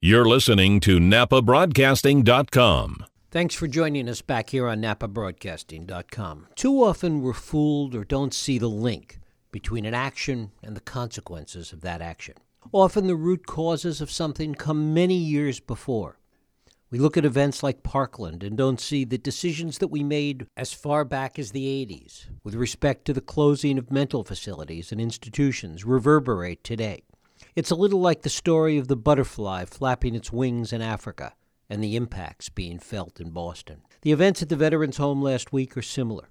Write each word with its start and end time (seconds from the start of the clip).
You're 0.00 0.26
listening 0.26 0.78
to 0.82 1.00
NapaBroadcasting.com. 1.00 3.04
Thanks 3.32 3.56
for 3.56 3.66
joining 3.66 4.08
us 4.08 4.22
back 4.22 4.50
here 4.50 4.68
on 4.68 4.80
NapaBroadcasting.com. 4.80 6.46
Too 6.54 6.84
often 6.84 7.20
we're 7.20 7.32
fooled 7.32 7.96
or 7.96 8.04
don't 8.04 8.32
see 8.32 8.58
the 8.58 8.68
link 8.68 9.18
between 9.50 9.84
an 9.84 9.94
action 9.94 10.52
and 10.62 10.76
the 10.76 10.80
consequences 10.80 11.72
of 11.72 11.80
that 11.80 12.00
action. 12.00 12.36
Often 12.70 13.08
the 13.08 13.16
root 13.16 13.48
causes 13.48 14.00
of 14.00 14.08
something 14.08 14.54
come 14.54 14.94
many 14.94 15.16
years 15.16 15.58
before. 15.58 16.20
We 16.92 17.00
look 17.00 17.16
at 17.16 17.24
events 17.24 17.64
like 17.64 17.82
Parkland 17.82 18.44
and 18.44 18.56
don't 18.56 18.78
see 18.78 19.04
the 19.04 19.18
decisions 19.18 19.78
that 19.78 19.88
we 19.88 20.04
made 20.04 20.46
as 20.56 20.72
far 20.72 21.04
back 21.04 21.40
as 21.40 21.50
the 21.50 21.66
80s 21.84 22.26
with 22.44 22.54
respect 22.54 23.04
to 23.06 23.12
the 23.12 23.20
closing 23.20 23.78
of 23.78 23.90
mental 23.90 24.22
facilities 24.22 24.92
and 24.92 25.00
institutions 25.00 25.84
reverberate 25.84 26.62
today. 26.62 27.02
It's 27.56 27.70
a 27.70 27.76
little 27.76 28.00
like 28.00 28.22
the 28.22 28.28
story 28.28 28.78
of 28.78 28.88
the 28.88 28.96
butterfly 28.96 29.64
flapping 29.64 30.14
its 30.14 30.32
wings 30.32 30.72
in 30.72 30.82
Africa 30.82 31.34
and 31.68 31.82
the 31.82 31.96
impacts 31.96 32.48
being 32.48 32.78
felt 32.78 33.20
in 33.20 33.30
Boston. 33.30 33.82
The 34.02 34.12
events 34.12 34.42
at 34.42 34.48
the 34.48 34.56
Veterans 34.56 34.96
Home 34.96 35.22
last 35.22 35.52
week 35.52 35.76
are 35.76 35.82
similar. 35.82 36.28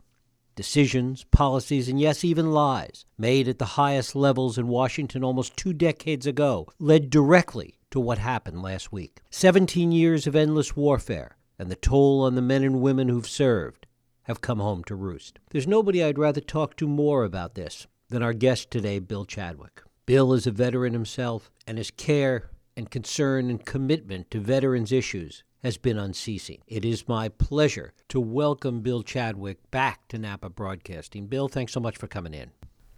Decisions, 0.55 1.23
policies, 1.25 1.87
and 1.87 1.99
yes, 1.99 2.23
even 2.23 2.51
lies 2.51 3.05
made 3.17 3.47
at 3.47 3.59
the 3.59 3.65
highest 3.65 4.15
levels 4.15 4.57
in 4.57 4.67
Washington 4.67 5.23
almost 5.23 5.55
two 5.55 5.73
decades 5.73 6.25
ago 6.25 6.67
led 6.79 7.09
directly 7.09 7.77
to 7.91 7.99
what 7.99 8.17
happened 8.17 8.63
last 8.63 8.91
week. 8.91 9.21
17 9.29 9.91
years 9.91 10.25
of 10.25 10.35
endless 10.35 10.75
warfare 10.75 11.37
and 11.59 11.69
the 11.69 11.75
toll 11.75 12.23
on 12.23 12.35
the 12.35 12.41
men 12.41 12.63
and 12.63 12.81
women 12.81 13.07
who've 13.07 13.27
served 13.27 13.85
have 14.23 14.41
come 14.41 14.59
home 14.59 14.83
to 14.85 14.95
roost. 14.95 15.39
There's 15.51 15.67
nobody 15.67 16.03
I'd 16.03 16.17
rather 16.17 16.41
talk 16.41 16.75
to 16.77 16.87
more 16.87 17.23
about 17.23 17.55
this 17.55 17.87
than 18.09 18.23
our 18.23 18.33
guest 18.33 18.71
today, 18.71 18.99
Bill 18.99 19.25
Chadwick. 19.25 19.81
Bill 20.07 20.31
is 20.31 20.47
a 20.47 20.51
veteran 20.51 20.93
himself, 20.93 21.51
and 21.67 21.77
his 21.77 21.91
care 21.91 22.49
and 22.77 22.89
concern 22.89 23.49
and 23.49 23.65
commitment 23.65 24.31
to 24.31 24.39
veterans' 24.39 24.93
issues 24.93 25.43
has 25.63 25.75
been 25.75 25.97
unceasing. 25.97 26.59
It 26.65 26.85
is 26.85 27.09
my 27.09 27.27
pleasure 27.27 27.91
to 28.07 28.21
welcome 28.21 28.79
Bill 28.79 29.03
Chadwick 29.03 29.69
back 29.69 30.07
to 30.07 30.17
Napa 30.17 30.49
Broadcasting. 30.49 31.27
Bill, 31.27 31.49
thanks 31.49 31.73
so 31.73 31.81
much 31.81 31.97
for 31.97 32.07
coming 32.07 32.33
in. 32.33 32.51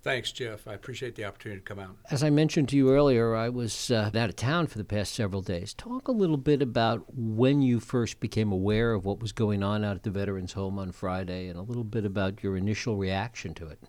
Thanks, 0.03 0.31
Jeff. 0.31 0.67
I 0.67 0.75
appreciate 0.75 1.15
the 1.15 1.25
opportunity 1.25 1.61
to 1.61 1.65
come 1.65 1.79
out. 1.79 1.97
As 2.11 2.21
I 2.21 2.29
mentioned 2.29 2.69
to 2.69 2.77
you 2.77 2.91
earlier, 2.91 3.33
I 3.35 3.49
was 3.49 3.89
uh, 3.89 4.11
out 4.13 4.29
of 4.29 4.35
town 4.35 4.67
for 4.67 4.77
the 4.77 4.83
past 4.83 5.15
several 5.15 5.41
days. 5.41 5.73
Talk 5.73 6.07
a 6.07 6.11
little 6.11 6.37
bit 6.37 6.61
about 6.61 7.05
when 7.11 7.63
you 7.63 7.79
first 7.79 8.19
became 8.19 8.51
aware 8.51 8.93
of 8.93 9.03
what 9.03 9.19
was 9.19 9.31
going 9.31 9.63
on 9.63 9.83
out 9.83 9.95
at 9.95 10.03
the 10.03 10.11
Veterans 10.11 10.53
Home 10.53 10.77
on 10.77 10.91
Friday 10.91 11.47
and 11.47 11.57
a 11.57 11.63
little 11.63 11.83
bit 11.83 12.05
about 12.05 12.43
your 12.43 12.55
initial 12.55 12.97
reaction 12.97 13.55
to 13.55 13.65
it. 13.65 13.79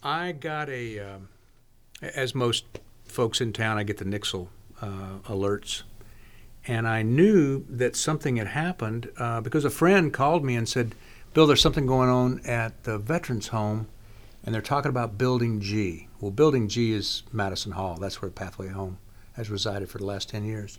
I 0.00 0.30
got 0.30 0.68
a. 0.68 1.00
Um, 1.00 1.28
as 2.02 2.34
most 2.34 2.64
folks 3.04 3.40
in 3.40 3.52
town, 3.52 3.78
I 3.78 3.84
get 3.84 3.98
the 3.98 4.04
Nixle 4.04 4.48
uh, 4.80 5.18
alerts. 5.28 5.82
And 6.66 6.86
I 6.86 7.02
knew 7.02 7.64
that 7.68 7.96
something 7.96 8.36
had 8.36 8.48
happened 8.48 9.10
uh, 9.18 9.40
because 9.40 9.64
a 9.64 9.70
friend 9.70 10.12
called 10.12 10.44
me 10.44 10.54
and 10.56 10.68
said, 10.68 10.94
Bill, 11.34 11.46
there's 11.46 11.60
something 11.60 11.86
going 11.86 12.08
on 12.08 12.40
at 12.44 12.84
the 12.84 12.98
Veterans 12.98 13.48
Home, 13.48 13.88
and 14.44 14.54
they're 14.54 14.62
talking 14.62 14.90
about 14.90 15.18
Building 15.18 15.60
G. 15.60 16.08
Well, 16.20 16.30
Building 16.30 16.68
G 16.68 16.92
is 16.92 17.22
Madison 17.32 17.72
Hall. 17.72 17.96
That's 17.96 18.20
where 18.20 18.30
Pathway 18.30 18.68
Home 18.68 18.98
has 19.34 19.50
resided 19.50 19.88
for 19.88 19.98
the 19.98 20.04
last 20.04 20.28
10 20.28 20.44
years. 20.44 20.78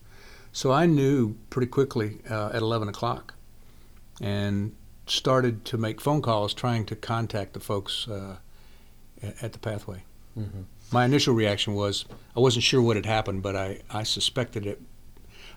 So 0.52 0.72
I 0.72 0.86
knew 0.86 1.36
pretty 1.50 1.68
quickly 1.68 2.20
uh, 2.30 2.52
at 2.54 2.62
11 2.62 2.88
o'clock 2.88 3.34
and 4.22 4.76
started 5.08 5.66
to 5.66 5.78
make 5.78 6.00
phone 6.00 6.22
calls 6.22 6.54
trying 6.54 6.86
to 6.86 6.96
contact 6.96 7.54
the 7.54 7.60
folks 7.60 8.08
uh, 8.08 8.38
at 9.42 9.54
the 9.54 9.60
Pathway. 9.60 10.04
Mm-hmm 10.38 10.62
my 10.94 11.06
initial 11.06 11.34
reaction 11.34 11.74
was 11.74 12.06
I 12.36 12.40
wasn't 12.40 12.64
sure 12.64 12.82
what 12.82 12.96
had 12.96 13.06
happened, 13.06 13.42
but 13.42 13.56
I, 13.56 13.82
I 13.90 14.04
suspected 14.04 14.66
it. 14.66 14.82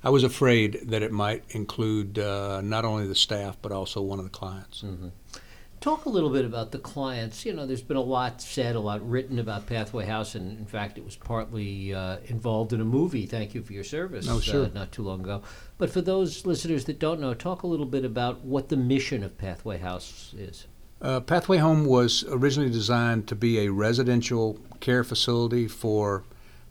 I 0.02 0.10
was 0.10 0.24
afraid 0.24 0.80
that 0.84 1.02
it 1.02 1.12
might 1.12 1.44
include 1.50 2.18
uh, 2.18 2.60
not 2.62 2.84
only 2.84 3.06
the 3.06 3.14
staff 3.14 3.56
but 3.60 3.70
also 3.70 4.00
one 4.00 4.18
of 4.18 4.24
the 4.24 4.30
clients. 4.30 4.82
Mm-hmm. 4.82 5.08
Talk 5.78 6.06
a 6.06 6.08
little 6.08 6.30
bit 6.30 6.46
about 6.46 6.72
the 6.72 6.78
clients. 6.78 7.44
You 7.44 7.52
know, 7.52 7.66
there's 7.66 7.82
been 7.82 7.98
a 7.98 8.02
lot 8.02 8.40
said, 8.40 8.76
a 8.76 8.80
lot 8.80 9.06
written 9.08 9.38
about 9.38 9.66
Pathway 9.66 10.06
House, 10.06 10.34
and 10.34 10.58
in 10.58 10.64
fact, 10.64 10.96
it 10.96 11.04
was 11.04 11.16
partly 11.16 11.92
uh, 11.92 12.16
involved 12.24 12.72
in 12.72 12.80
a 12.80 12.84
movie. 12.84 13.26
Thank 13.26 13.54
you 13.54 13.62
for 13.62 13.74
your 13.74 13.84
service. 13.84 14.26
Oh, 14.28 14.40
sure. 14.40 14.64
Uh, 14.64 14.70
not 14.72 14.90
too 14.90 15.02
long 15.02 15.20
ago. 15.20 15.42
But 15.76 15.90
for 15.90 16.00
those 16.00 16.46
listeners 16.46 16.86
that 16.86 16.98
don't 16.98 17.20
know, 17.20 17.34
talk 17.34 17.62
a 17.62 17.66
little 17.66 17.86
bit 17.86 18.06
about 18.06 18.40
what 18.42 18.70
the 18.70 18.76
mission 18.76 19.22
of 19.22 19.36
Pathway 19.36 19.76
House 19.78 20.34
is. 20.36 20.66
Uh, 21.00 21.20
Pathway 21.20 21.58
Home 21.58 21.84
was 21.84 22.24
originally 22.28 22.70
designed 22.70 23.28
to 23.28 23.34
be 23.34 23.60
a 23.60 23.68
residential 23.70 24.58
care 24.80 25.04
facility 25.04 25.68
for 25.68 26.24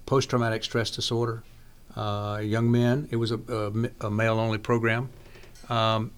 post 0.05 0.29
traumatic 0.29 0.63
stress 0.63 0.89
disorder, 0.89 1.43
uh, 1.95 2.39
young 2.41 2.71
men. 2.71 3.07
It 3.11 3.17
was 3.17 3.31
a, 3.31 3.39
a, 3.47 4.07
a 4.07 4.11
male 4.11 4.39
only 4.39 4.57
program. 4.57 5.09
Um, 5.69 6.11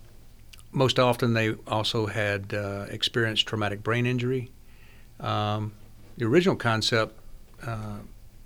most 0.71 0.99
often, 0.99 1.33
they 1.33 1.55
also 1.67 2.05
had 2.05 2.53
uh, 2.53 2.85
experienced 2.89 3.47
traumatic 3.47 3.83
brain 3.83 4.05
injury. 4.05 4.51
Um, 5.19 5.73
the 6.17 6.25
original 6.25 6.55
concept, 6.55 7.15
uh, 7.65 7.99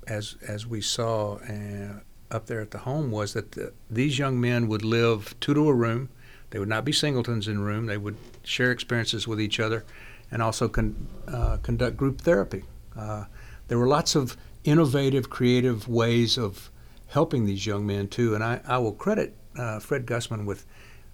as, 0.07 0.37
as 0.47 0.65
we 0.65 0.81
saw 0.81 1.35
uh, 1.35 1.99
up 2.29 2.45
there 2.47 2.61
at 2.61 2.71
the 2.71 2.79
home, 2.79 3.11
was 3.11 3.33
that 3.33 3.51
the, 3.53 3.73
these 3.89 4.17
young 4.17 4.39
men 4.39 4.67
would 4.67 4.83
live 4.83 5.35
two 5.39 5.53
to 5.53 5.67
a 5.67 5.73
room 5.73 6.09
they 6.51 6.59
would 6.59 6.69
not 6.69 6.85
be 6.85 6.91
singletons 6.91 7.47
in 7.47 7.59
room. 7.59 7.87
They 7.87 7.97
would 7.97 8.17
share 8.43 8.71
experiences 8.71 9.27
with 9.27 9.41
each 9.41 9.59
other 9.59 9.83
and 10.29 10.41
also 10.41 10.69
con- 10.69 11.07
uh, 11.27 11.57
conduct 11.57 11.97
group 11.97 12.21
therapy. 12.21 12.63
Uh, 12.95 13.25
there 13.67 13.77
were 13.77 13.87
lots 13.87 14.15
of 14.15 14.37
innovative, 14.63 15.29
creative 15.29 15.87
ways 15.87 16.37
of 16.37 16.69
helping 17.07 17.45
these 17.45 17.65
young 17.65 17.85
men 17.85 18.07
too. 18.07 18.35
And 18.35 18.43
I, 18.43 18.61
I 18.67 18.77
will 18.77 18.93
credit 18.93 19.35
uh, 19.57 19.79
Fred 19.79 20.05
Gusman 20.05 20.45
with 20.45 20.65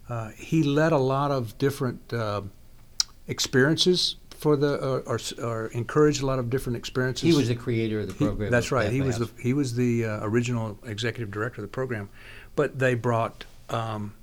uh, 0.09 0.29
he 0.35 0.63
led 0.63 0.91
a 0.91 0.97
lot 0.97 1.31
of 1.31 1.57
different 1.57 2.13
uh, 2.13 2.41
experiences 3.27 4.15
for 4.31 4.55
the 4.55 4.77
or, 4.77 5.19
or, 5.43 5.67
encouraged 5.67 6.21
a 6.21 6.25
lot 6.25 6.39
of 6.39 6.49
different 6.49 6.77
experiences. 6.77 7.23
He 7.23 7.33
was 7.33 7.47
the 7.47 7.55
creator 7.55 8.01
of 8.01 8.07
the 8.07 8.13
program. 8.13 8.47
He, 8.47 8.51
that's 8.51 8.71
right. 8.71 8.91
He 8.91 9.01
was 9.01 9.17
the 9.17 9.29
he 9.39 9.53
was 9.53 9.75
the 9.75 10.05
uh, 10.05 10.19
original 10.21 10.77
executive 10.85 11.31
director 11.31 11.61
of 11.61 11.67
the 11.67 11.73
program, 11.73 12.09
but 12.55 12.77
they 12.77 12.93
brought 12.93 13.45
um, 13.69 14.13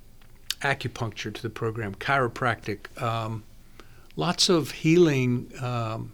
acupuncture 0.65 1.33
to 1.33 1.41
the 1.41 1.49
program, 1.49 1.95
chiropractic, 1.95 3.01
um, 3.01 3.43
lots 4.15 4.49
of 4.49 4.71
healing 4.71 5.51
um, 5.61 6.11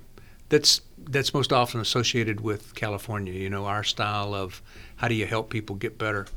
that's 0.49 0.81
that's 0.97 1.33
most 1.33 1.51
often 1.51 1.79
associated 1.79 2.41
with 2.41 2.75
California. 2.75 3.33
You 3.33 3.49
know, 3.49 3.65
our 3.65 3.83
style 3.83 4.33
of 4.33 4.61
how 4.97 5.07
do 5.07 5.15
you 5.15 5.25
help 5.25 5.49
people 5.49 5.75
get 5.75 5.97
better 5.97 6.27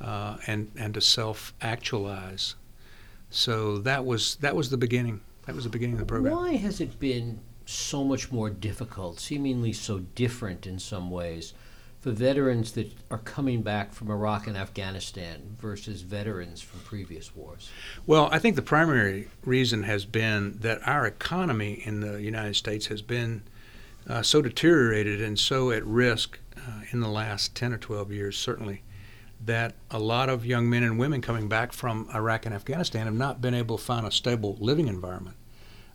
uh, 0.00 0.36
and 0.46 0.70
and 0.76 0.94
to 0.94 1.00
self 1.00 1.54
actualize. 1.60 2.54
So 3.30 3.78
that 3.78 4.04
was 4.04 4.36
that 4.36 4.54
was 4.54 4.70
the 4.70 4.76
beginning. 4.76 5.20
That 5.46 5.54
was 5.54 5.64
the 5.64 5.70
beginning 5.70 5.94
of 5.94 6.00
the 6.00 6.06
program. 6.06 6.36
Why 6.36 6.54
has 6.54 6.80
it 6.80 7.00
been 7.00 7.40
so 7.64 8.04
much 8.04 8.30
more 8.30 8.50
difficult, 8.50 9.18
seemingly 9.18 9.72
so 9.72 10.00
different 10.14 10.66
in 10.66 10.78
some 10.78 11.10
ways, 11.10 11.54
for 12.02 12.10
veterans 12.10 12.72
that 12.72 12.92
are 13.12 13.18
coming 13.18 13.62
back 13.62 13.92
from 13.92 14.10
Iraq 14.10 14.48
and 14.48 14.56
Afghanistan 14.56 15.56
versus 15.60 16.02
veterans 16.02 16.60
from 16.60 16.80
previous 16.80 17.34
wars? 17.36 17.70
Well, 18.08 18.28
I 18.32 18.40
think 18.40 18.56
the 18.56 18.62
primary 18.62 19.28
reason 19.44 19.84
has 19.84 20.04
been 20.04 20.58
that 20.58 20.86
our 20.86 21.06
economy 21.06 21.80
in 21.84 22.00
the 22.00 22.20
United 22.20 22.56
States 22.56 22.86
has 22.86 23.02
been 23.02 23.44
uh, 24.08 24.20
so 24.20 24.42
deteriorated 24.42 25.22
and 25.22 25.38
so 25.38 25.70
at 25.70 25.86
risk 25.86 26.40
uh, 26.56 26.80
in 26.90 26.98
the 26.98 27.08
last 27.08 27.54
10 27.54 27.72
or 27.72 27.78
12 27.78 28.10
years, 28.10 28.36
certainly, 28.36 28.82
that 29.44 29.76
a 29.88 30.00
lot 30.00 30.28
of 30.28 30.44
young 30.44 30.68
men 30.68 30.82
and 30.82 30.98
women 30.98 31.22
coming 31.22 31.48
back 31.48 31.72
from 31.72 32.08
Iraq 32.12 32.46
and 32.46 32.54
Afghanistan 32.54 33.06
have 33.06 33.14
not 33.14 33.40
been 33.40 33.54
able 33.54 33.78
to 33.78 33.84
find 33.84 34.04
a 34.04 34.10
stable 34.10 34.56
living 34.58 34.88
environment. 34.88 35.36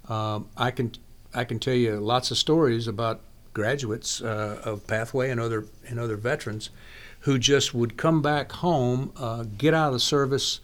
Um, 0.08 0.48
I 0.56 0.72
can 0.72 0.94
I 1.34 1.44
can 1.44 1.60
tell 1.60 1.74
you 1.74 1.98
lots 1.98 2.32
of 2.32 2.38
stories 2.38 2.88
about 2.88 3.20
graduates 3.58 4.22
uh, 4.22 4.62
of 4.64 4.86
Pathway 4.86 5.32
and 5.32 5.42
other 5.42 5.66
and 5.90 6.00
other 6.00 6.16
veterans 6.16 6.70
who 7.22 7.40
just 7.40 7.74
would 7.74 7.98
come 7.98 8.22
back 8.22 8.52
home, 8.52 9.12
uh, 9.18 9.46
get 9.58 9.74
out 9.74 9.88
of 9.88 9.94
the 9.94 10.00
service, 10.00 10.60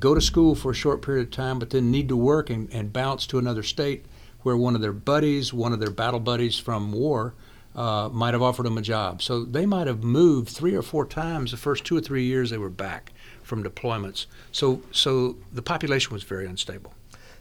go 0.00 0.12
to 0.12 0.20
school 0.20 0.56
for 0.56 0.72
a 0.72 0.74
short 0.74 1.02
period 1.02 1.28
of 1.28 1.30
time, 1.30 1.60
but 1.60 1.70
then 1.70 1.92
need 1.92 2.08
to 2.08 2.16
work 2.16 2.50
and, 2.50 2.68
and 2.72 2.92
bounce 2.92 3.28
to 3.28 3.38
another 3.38 3.62
state 3.62 4.04
where 4.40 4.56
one 4.56 4.74
of 4.74 4.80
their 4.80 4.92
buddies, 4.92 5.52
one 5.54 5.72
of 5.72 5.78
their 5.78 5.92
battle 5.92 6.18
buddies 6.18 6.58
from 6.58 6.90
war, 6.90 7.32
uh, 7.76 8.08
might 8.12 8.34
have 8.34 8.42
offered 8.42 8.64
them 8.64 8.76
a 8.76 8.82
job. 8.82 9.22
So 9.22 9.44
they 9.44 9.64
might 9.64 9.86
have 9.86 10.02
moved 10.02 10.48
three 10.48 10.74
or 10.74 10.82
four 10.82 11.06
times 11.06 11.52
the 11.52 11.56
first 11.56 11.84
two 11.84 11.96
or 11.96 12.00
three 12.00 12.24
years 12.24 12.50
they 12.50 12.58
were 12.58 12.68
back 12.68 13.12
from 13.44 13.62
deployments. 13.62 14.26
So 14.50 14.82
so 14.90 15.36
the 15.52 15.62
population 15.62 16.12
was 16.12 16.24
very 16.24 16.46
unstable 16.46 16.92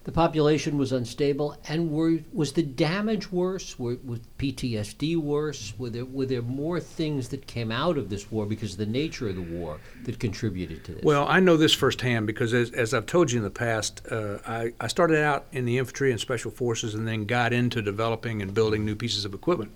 the 0.04 0.12
population 0.12 0.78
was 0.78 0.92
unstable, 0.92 1.56
and 1.68 1.92
were, 1.92 2.20
was 2.34 2.54
the 2.54 2.64
damage 2.64 3.32
worse? 3.32 3.78
Were, 3.78 3.98
was 4.04 4.20
PTSD 4.40 5.16
worse? 5.16 5.74
Were 5.78 5.90
there, 5.90 6.06
were 6.06 6.26
there 6.26 6.42
more 6.42 6.80
things 6.80 7.30
that 7.30 7.46
came 7.46 7.72
out 7.72 7.98
of 7.98 8.10
this 8.10 8.32
war 8.32 8.46
because 8.46 8.74
of 8.74 8.78
the 8.80 8.86
nature 8.86 9.30
of 9.30 9.36
the 9.36 9.42
war 9.42 9.80
that 10.04 10.20
contributed 10.20 10.84
to 10.86 10.94
this? 10.94 11.04
Well, 11.04 11.28
I 11.28 11.40
know 11.40 11.56
this 11.56 11.74
firsthand 11.74 12.26
because, 12.26 12.54
as, 12.54 12.72
as 12.72 12.94
I've 12.94 13.06
told 13.06 13.32
you 13.32 13.38
in 13.38 13.44
the 13.44 13.52
past, 13.52 14.02
uh, 14.12 14.40
I, 14.48 14.74
I 14.80 14.88
started 14.88 15.24
out 15.24 15.46
in 15.52 15.66
the 15.66 15.78
infantry 15.78 16.12
and 16.12 16.20
special 16.20 16.50
forces 16.50 16.96
and 16.96 17.08
then 17.08 17.26
got 17.26 17.54
into 17.54 17.82
developing 17.82 18.42
and 18.42 18.54
building 18.54 18.86
new 18.86 18.96
pieces 18.96 19.24
of 19.24 19.34
equipment 19.34 19.72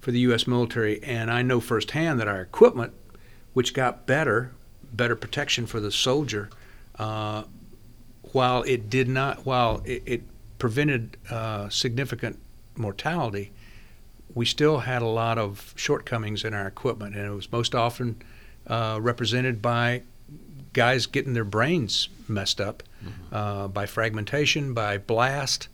for 0.00 0.12
the 0.12 0.20
U.S. 0.20 0.46
military. 0.46 1.02
And 1.02 1.30
I 1.30 1.42
know 1.42 1.60
firsthand 1.60 2.20
that 2.20 2.28
our 2.28 2.40
equipment, 2.40 2.92
which 3.52 3.74
got 3.74 4.06
better 4.06 4.52
better 4.92 5.16
protection 5.16 5.66
for 5.66 5.80
the 5.80 5.90
soldier. 5.90 6.50
Uh, 6.96 7.44
while 8.32 8.62
it 8.62 8.90
did 8.90 9.08
not, 9.08 9.44
while 9.46 9.82
it, 9.84 10.02
it 10.06 10.22
prevented 10.58 11.16
uh, 11.30 11.68
significant 11.68 12.38
mortality, 12.76 13.52
we 14.34 14.46
still 14.46 14.78
had 14.78 15.02
a 15.02 15.06
lot 15.06 15.38
of 15.38 15.72
shortcomings 15.76 16.44
in 16.44 16.54
our 16.54 16.66
equipment, 16.66 17.16
and 17.16 17.26
it 17.26 17.34
was 17.34 17.50
most 17.50 17.74
often 17.74 18.22
uh, 18.66 18.98
represented 19.00 19.60
by 19.60 20.02
guys 20.72 21.06
getting 21.06 21.34
their 21.34 21.44
brains 21.44 22.08
messed 22.28 22.60
up 22.60 22.82
mm-hmm. 23.04 23.34
uh, 23.34 23.68
by 23.68 23.86
fragmentation, 23.86 24.72
by 24.72 24.98
blast. 24.98 25.68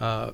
Uh, 0.00 0.32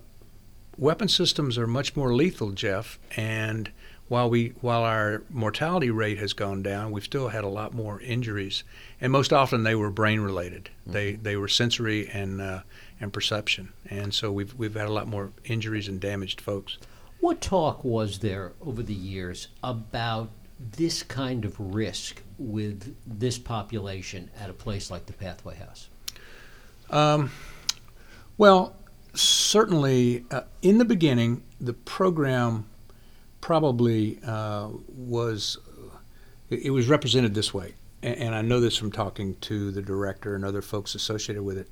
weapon 0.79 1.08
systems 1.08 1.58
are 1.58 1.67
much 1.67 1.96
more 1.96 2.14
lethal, 2.14 2.52
Jeff, 2.52 2.99
and 3.17 3.70
while 4.08 4.31
we 4.31 4.53
while 4.61 4.82
our 4.82 5.23
mortality 5.31 5.91
rate 5.91 6.19
has 6.19 6.32
gone 6.32 6.62
down, 6.62 6.93
we've 6.93 7.05
still 7.05 7.29
had 7.29 7.44
a 7.44 7.49
lot 7.49 7.75
more 7.75 8.00
injuries, 8.00 8.62
and 9.00 9.11
most 9.11 9.32
often 9.32 9.64
they 9.64 9.75
were 9.75 9.91
brain 9.91 10.20
related. 10.20 10.70
Mm-hmm. 10.82 10.93
They 10.93 11.12
they 11.12 11.37
were 11.37 11.49
sensory 11.49 12.08
and 12.08 12.41
uh, 12.41 12.61
and 13.00 13.12
perception, 13.12 13.73
and 13.91 14.14
so 14.14 14.31
we've 14.31 14.55
we've 14.55 14.75
had 14.75 14.87
a 14.87 14.93
lot 14.93 15.08
more 15.08 15.32
injuries 15.44 15.88
and 15.88 16.00
damaged 16.00 16.41
folks. 16.41 16.79
What 17.20 17.41
talk 17.41 17.85
was 17.85 18.19
there 18.19 18.53
over 18.64 18.82
the 18.82 18.94
years 18.94 19.49
about 19.62 20.31
this 20.76 21.03
kind 21.03 21.44
of 21.44 21.58
risk 21.58 22.23
with 22.38 22.94
this 23.06 23.38
population 23.38 24.31
at 24.38 24.50
a 24.50 24.53
place 24.53 24.91
like 24.91 25.06
the 25.06 25.12
Pathway 25.12 25.56
House? 25.56 25.88
Um, 26.91 27.31
well, 28.38 28.76
certainly 29.14 30.25
uh, 30.31 30.43
in 30.62 30.79
the 30.79 30.85
beginning, 30.85 31.43
the 31.61 31.73
program 31.73 32.67
probably 33.46 34.19
uh, 34.26 34.69
was 34.88 35.56
it, 36.50 36.72
was 36.72 36.88
represented 36.88 37.32
this 37.32 37.54
way, 37.54 37.76
and, 38.02 38.16
and 38.16 38.34
I 38.34 38.43
know 38.43 38.58
this 38.58 38.76
from 38.76 38.90
talking 38.90 39.37
to 39.43 39.70
the 39.70 39.81
director 39.81 40.34
and 40.34 40.44
other 40.44 40.60
folks 40.60 40.96
associated 40.96 41.44
with 41.44 41.56
it. 41.56 41.69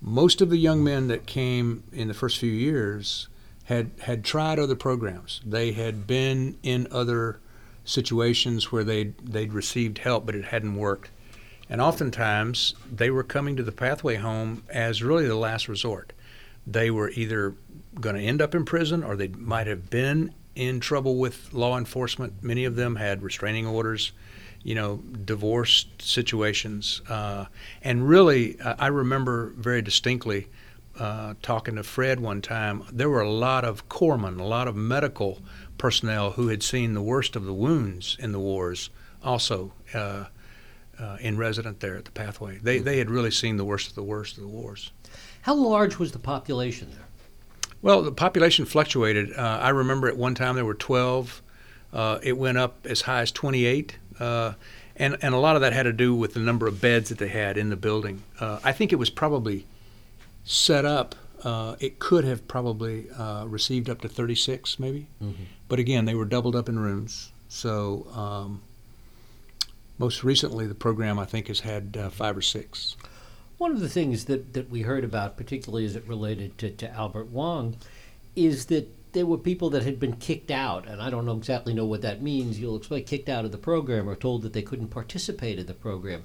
Most 0.00 0.40
of 0.40 0.48
the 0.48 0.56
young 0.56 0.82
men 0.82 1.08
that 1.08 1.26
came 1.26 1.84
in 1.92 2.08
the 2.08 2.14
first 2.14 2.38
few 2.38 2.50
years 2.50 3.28
had 3.64 3.90
had 4.00 4.24
tried 4.24 4.58
other 4.58 4.74
programs. 4.74 5.42
They 5.44 5.72
had 5.72 6.06
been 6.06 6.56
in 6.62 6.88
other 6.90 7.40
situations 7.84 8.72
where 8.72 8.82
they 8.82 9.12
they'd 9.22 9.52
received 9.52 9.98
help, 9.98 10.24
but 10.24 10.34
it 10.34 10.46
hadn't 10.46 10.76
worked. 10.76 11.10
And 11.68 11.82
oftentimes 11.82 12.74
they 12.90 13.10
were 13.10 13.22
coming 13.22 13.54
to 13.56 13.62
the 13.62 13.70
pathway 13.70 14.16
home 14.16 14.64
as 14.70 15.02
really 15.02 15.26
the 15.26 15.36
last 15.36 15.68
resort. 15.68 16.14
They 16.66 16.90
were 16.90 17.10
either 17.10 17.54
going 18.00 18.16
to 18.16 18.22
end 18.22 18.40
up 18.40 18.54
in 18.54 18.64
prison 18.64 19.04
or 19.04 19.14
they 19.14 19.28
might 19.28 19.66
have 19.66 19.90
been 19.90 20.32
in 20.54 20.80
trouble 20.80 21.16
with 21.16 21.52
law 21.52 21.78
enforcement. 21.78 22.42
Many 22.42 22.64
of 22.64 22.76
them 22.76 22.96
had 22.96 23.22
restraining 23.22 23.66
orders, 23.66 24.12
you 24.62 24.74
know, 24.74 24.96
divorce 25.24 25.86
situations. 25.98 27.02
Uh, 27.08 27.46
and 27.82 28.08
really, 28.08 28.60
I 28.60 28.88
remember 28.88 29.52
very 29.56 29.82
distinctly 29.82 30.48
uh, 30.98 31.34
talking 31.42 31.76
to 31.76 31.82
Fred 31.82 32.20
one 32.20 32.42
time, 32.42 32.84
there 32.92 33.08
were 33.08 33.22
a 33.22 33.30
lot 33.30 33.64
of 33.64 33.88
corpsmen, 33.88 34.38
a 34.38 34.44
lot 34.44 34.68
of 34.68 34.76
medical 34.76 35.40
personnel 35.78 36.32
who 36.32 36.48
had 36.48 36.62
seen 36.62 36.94
the 36.94 37.02
worst 37.02 37.34
of 37.34 37.44
the 37.44 37.54
wounds 37.54 38.16
in 38.20 38.32
the 38.32 38.38
wars, 38.38 38.90
also 39.24 39.72
uh, 39.94 40.26
uh, 40.98 41.16
in 41.20 41.36
resident 41.38 41.80
there 41.80 41.96
at 41.96 42.04
the 42.04 42.10
Pathway. 42.10 42.58
They, 42.58 42.78
they 42.78 42.98
had 42.98 43.10
really 43.10 43.30
seen 43.30 43.56
the 43.56 43.64
worst 43.64 43.88
of 43.88 43.94
the 43.94 44.02
worst 44.02 44.36
of 44.36 44.42
the 44.42 44.48
wars. 44.48 44.92
How 45.42 45.54
large 45.54 45.98
was 45.98 46.12
the 46.12 46.18
population 46.18 46.90
there? 46.90 47.06
Well, 47.82 48.02
the 48.02 48.12
population 48.12 48.64
fluctuated. 48.64 49.36
Uh, 49.36 49.58
I 49.60 49.70
remember 49.70 50.08
at 50.08 50.16
one 50.16 50.34
time 50.34 50.54
there 50.54 50.64
were 50.64 50.74
12. 50.74 51.42
Uh, 51.92 52.18
it 52.22 52.38
went 52.38 52.56
up 52.56 52.86
as 52.86 53.02
high 53.02 53.20
as 53.20 53.30
28. 53.32 53.98
Uh, 54.18 54.52
and, 54.96 55.18
and 55.20 55.34
a 55.34 55.38
lot 55.38 55.56
of 55.56 55.62
that 55.62 55.72
had 55.72 55.82
to 55.82 55.92
do 55.92 56.14
with 56.14 56.34
the 56.34 56.40
number 56.40 56.66
of 56.66 56.80
beds 56.80 57.08
that 57.08 57.18
they 57.18 57.28
had 57.28 57.58
in 57.58 57.70
the 57.70 57.76
building. 57.76 58.22
I 58.40 58.72
think 58.72 58.92
it 58.92 58.96
was 58.96 59.10
probably 59.10 59.66
set 60.44 60.84
up, 60.84 61.14
uh, 61.44 61.76
it 61.80 61.98
could 61.98 62.24
have 62.24 62.46
probably 62.46 63.10
uh, 63.10 63.44
received 63.46 63.90
up 63.90 64.00
to 64.02 64.08
36, 64.08 64.78
maybe. 64.78 65.08
Mm-hmm. 65.22 65.44
But 65.68 65.78
again, 65.78 66.04
they 66.04 66.14
were 66.14 66.24
doubled 66.24 66.56
up 66.56 66.68
in 66.68 66.78
rooms. 66.78 67.32
So 67.48 68.06
um, 68.14 68.62
most 69.98 70.24
recently, 70.24 70.66
the 70.66 70.74
program 70.74 71.18
I 71.18 71.24
think 71.24 71.48
has 71.48 71.60
had 71.60 71.96
uh, 71.98 72.10
five 72.10 72.36
or 72.36 72.42
six. 72.42 72.96
One 73.58 73.72
of 73.72 73.80
the 73.80 73.88
things 73.88 74.24
that, 74.26 74.54
that 74.54 74.70
we 74.70 74.82
heard 74.82 75.04
about, 75.04 75.36
particularly 75.36 75.84
as 75.84 75.96
it 75.96 76.06
related 76.06 76.58
to, 76.58 76.70
to 76.70 76.90
Albert 76.90 77.28
Wong, 77.28 77.76
is 78.34 78.66
that 78.66 78.88
there 79.12 79.26
were 79.26 79.38
people 79.38 79.70
that 79.70 79.82
had 79.82 80.00
been 80.00 80.16
kicked 80.16 80.50
out, 80.50 80.88
and 80.88 81.00
I 81.00 81.10
don't 81.10 81.26
know 81.26 81.36
exactly 81.36 81.74
know 81.74 81.84
what 81.84 82.02
that 82.02 82.22
means. 82.22 82.58
You'll 82.58 82.76
explain 82.76 83.04
kicked 83.04 83.28
out 83.28 83.44
of 83.44 83.52
the 83.52 83.58
program 83.58 84.08
or 84.08 84.16
told 84.16 84.42
that 84.42 84.52
they 84.52 84.62
couldn't 84.62 84.88
participate 84.88 85.58
in 85.58 85.66
the 85.66 85.74
program 85.74 86.24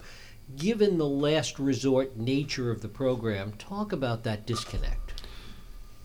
given 0.56 0.98
the 0.98 1.08
last 1.08 1.60
resort 1.60 2.18
nature 2.18 2.72
of 2.72 2.82
the 2.82 2.88
program, 2.88 3.54
talk 3.54 3.92
about 3.92 4.24
that 4.24 4.46
disconnect. 4.46 5.22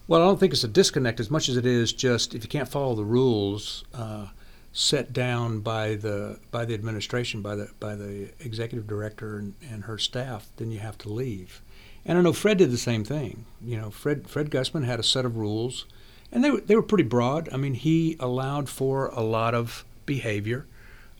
Well, 0.08 0.20
I 0.20 0.24
don't 0.24 0.40
think 0.40 0.52
it's 0.52 0.64
a 0.64 0.68
disconnect 0.68 1.20
as 1.20 1.30
much 1.30 1.48
as 1.48 1.56
it 1.56 1.64
is 1.64 1.92
just 1.92 2.34
if 2.34 2.42
you 2.42 2.48
can't 2.48 2.68
follow 2.68 2.94
the 2.94 3.04
rules 3.04 3.84
uh, 3.94 4.26
set 4.72 5.12
down 5.12 5.60
by 5.60 5.94
the 5.94 6.38
by 6.50 6.64
the 6.64 6.74
administration, 6.74 7.42
by 7.42 7.54
the 7.54 7.70
by 7.78 7.94
the 7.94 8.30
executive 8.40 8.86
director 8.86 9.36
and, 9.36 9.54
and 9.70 9.84
her 9.84 9.98
staff, 9.98 10.48
then 10.56 10.70
you 10.70 10.78
have 10.78 10.98
to 10.98 11.08
leave. 11.08 11.60
And 12.04 12.18
I 12.18 12.22
know 12.22 12.32
Fred 12.32 12.58
did 12.58 12.70
the 12.70 12.78
same 12.78 13.04
thing. 13.04 13.44
You 13.64 13.76
know, 13.76 13.90
Fred 13.90 14.28
Fred 14.28 14.50
Gusman 14.50 14.84
had 14.84 14.98
a 14.98 15.04
set 15.04 15.24
of 15.24 15.36
rules, 15.36 15.84
and 16.32 16.42
they 16.42 16.50
were 16.50 16.60
they 16.60 16.74
were 16.74 16.82
pretty 16.82 17.04
broad. 17.04 17.48
I 17.52 17.56
mean, 17.56 17.74
he 17.74 18.16
allowed 18.18 18.68
for 18.68 19.08
a 19.08 19.20
lot 19.20 19.54
of 19.54 19.84
behavior 20.06 20.66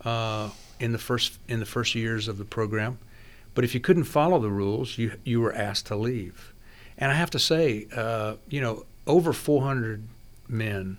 uh, 0.04 0.50
in 0.80 0.92
the 0.92 0.98
first 0.98 1.38
in 1.46 1.60
the 1.60 1.66
first 1.66 1.94
years 1.94 2.28
of 2.28 2.38
the 2.38 2.44
program. 2.44 2.98
But 3.54 3.64
if 3.64 3.74
you 3.74 3.80
couldn't 3.80 4.04
follow 4.04 4.38
the 4.38 4.50
rules, 4.50 4.96
you 4.98 5.12
you 5.24 5.40
were 5.40 5.52
asked 5.52 5.86
to 5.86 5.96
leave. 5.96 6.52
And 6.98 7.10
I 7.10 7.14
have 7.14 7.30
to 7.30 7.38
say, 7.38 7.86
uh, 7.94 8.36
you 8.48 8.60
know, 8.60 8.84
over 9.06 9.32
400 9.32 10.02
men 10.48 10.98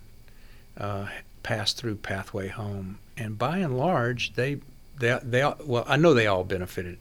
uh, 0.77 1.07
passed 1.43 1.77
through 1.77 1.97
Pathway 1.97 2.47
Home, 2.47 2.99
and 3.17 3.37
by 3.37 3.59
and 3.59 3.77
large, 3.77 4.33
they 4.33 4.59
they 4.97 5.19
they 5.23 5.41
all, 5.41 5.57
well, 5.65 5.85
I 5.87 5.97
know 5.97 6.13
they 6.13 6.27
all 6.27 6.43
benefited. 6.43 6.99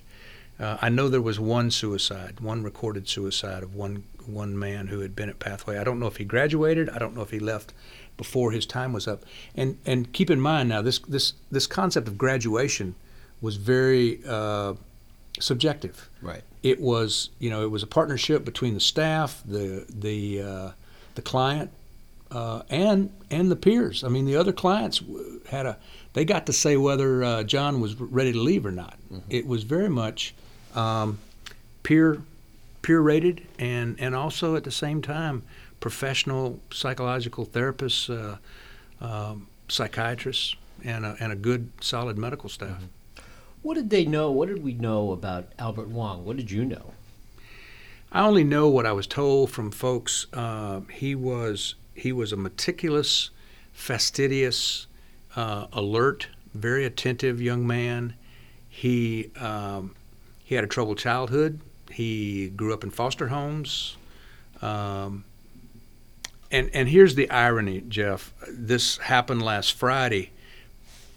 Uh, 0.60 0.76
I 0.80 0.90
know 0.90 1.08
there 1.08 1.22
was 1.22 1.40
one 1.40 1.70
suicide, 1.70 2.40
one 2.40 2.62
recorded 2.62 3.08
suicide 3.08 3.62
of 3.62 3.74
one 3.74 4.04
one 4.26 4.58
man 4.58 4.88
who 4.88 5.00
had 5.00 5.16
been 5.16 5.28
at 5.28 5.38
Pathway. 5.38 5.78
I 5.78 5.84
don't 5.84 5.98
know 5.98 6.06
if 6.06 6.18
he 6.18 6.24
graduated. 6.24 6.90
I 6.90 6.98
don't 6.98 7.14
know 7.14 7.22
if 7.22 7.30
he 7.30 7.40
left 7.40 7.72
before 8.16 8.52
his 8.52 8.66
time 8.66 8.92
was 8.92 9.08
up. 9.08 9.24
And 9.54 9.78
and 9.86 10.12
keep 10.12 10.30
in 10.30 10.40
mind 10.40 10.68
now 10.68 10.82
this 10.82 10.98
this 11.00 11.34
this 11.50 11.66
concept 11.66 12.08
of 12.08 12.18
graduation 12.18 12.94
was 13.40 13.56
very 13.56 14.20
uh, 14.26 14.74
subjective. 15.40 16.08
Right. 16.20 16.42
It 16.62 16.80
was, 16.80 17.30
you 17.40 17.50
know, 17.50 17.64
it 17.64 17.70
was 17.70 17.82
a 17.82 17.86
partnership 17.86 18.44
between 18.44 18.74
the 18.74 18.80
staff, 18.80 19.42
the 19.44 19.84
the 19.88 20.42
uh, 20.42 20.70
the 21.14 21.22
client, 21.22 21.70
uh, 22.32 22.62
and 22.70 23.10
and 23.30 23.50
the 23.50 23.56
peers. 23.56 24.02
I 24.02 24.08
mean, 24.08 24.24
the 24.24 24.36
other 24.36 24.52
clients 24.52 25.02
had 25.48 25.66
a 25.66 25.78
they 26.14 26.24
got 26.24 26.46
to 26.46 26.52
say 26.52 26.76
whether 26.76 27.22
uh, 27.22 27.42
John 27.42 27.80
was 27.80 27.98
ready 28.00 28.32
to 28.32 28.40
leave 28.40 28.66
or 28.66 28.72
not. 28.72 28.96
Mm-hmm. 29.12 29.30
It 29.30 29.46
was 29.46 29.62
very 29.62 29.88
much 29.88 30.34
um, 30.74 31.18
peer 31.82 32.22
peer 32.80 33.00
rated, 33.00 33.46
and 33.58 34.00
and 34.00 34.14
also 34.14 34.56
at 34.56 34.64
the 34.64 34.70
same 34.70 35.02
time 35.02 35.42
professional 35.80 36.60
psychological 36.70 37.44
therapists, 37.44 38.08
uh, 38.08 38.36
um, 39.04 39.48
psychiatrists, 39.68 40.54
and 40.84 41.04
a, 41.04 41.16
and 41.18 41.32
a 41.32 41.36
good 41.36 41.70
solid 41.80 42.16
medical 42.16 42.48
staff. 42.48 42.78
Mm-hmm. 42.78 43.22
What 43.62 43.74
did 43.74 43.90
they 43.90 44.04
know? 44.04 44.30
What 44.30 44.48
did 44.48 44.62
we 44.62 44.74
know 44.74 45.12
about 45.12 45.48
Albert 45.58 45.88
Wong? 45.88 46.24
What 46.24 46.36
did 46.36 46.50
you 46.50 46.64
know? 46.64 46.94
I 48.10 48.26
only 48.26 48.44
know 48.44 48.68
what 48.68 48.86
I 48.86 48.92
was 48.92 49.06
told 49.06 49.50
from 49.50 49.70
folks. 49.70 50.26
Uh, 50.32 50.80
he 50.92 51.14
was 51.14 51.76
he 51.94 52.12
was 52.12 52.32
a 52.32 52.36
meticulous, 52.36 53.30
fastidious, 53.72 54.86
uh, 55.36 55.66
alert, 55.72 56.28
very 56.54 56.84
attentive 56.84 57.40
young 57.40 57.66
man. 57.66 58.14
He 58.68 59.30
um, 59.40 59.94
he 60.44 60.54
had 60.54 60.64
a 60.64 60.66
troubled 60.66 60.98
childhood. 60.98 61.60
He 61.90 62.48
grew 62.48 62.72
up 62.72 62.84
in 62.84 62.90
foster 62.90 63.28
homes. 63.28 63.96
Um, 64.60 65.24
and 66.50 66.70
and 66.72 66.88
here's 66.88 67.14
the 67.14 67.30
irony, 67.30 67.82
Jeff. 67.88 68.32
This 68.48 68.98
happened 68.98 69.42
last 69.42 69.72
Friday. 69.72 70.30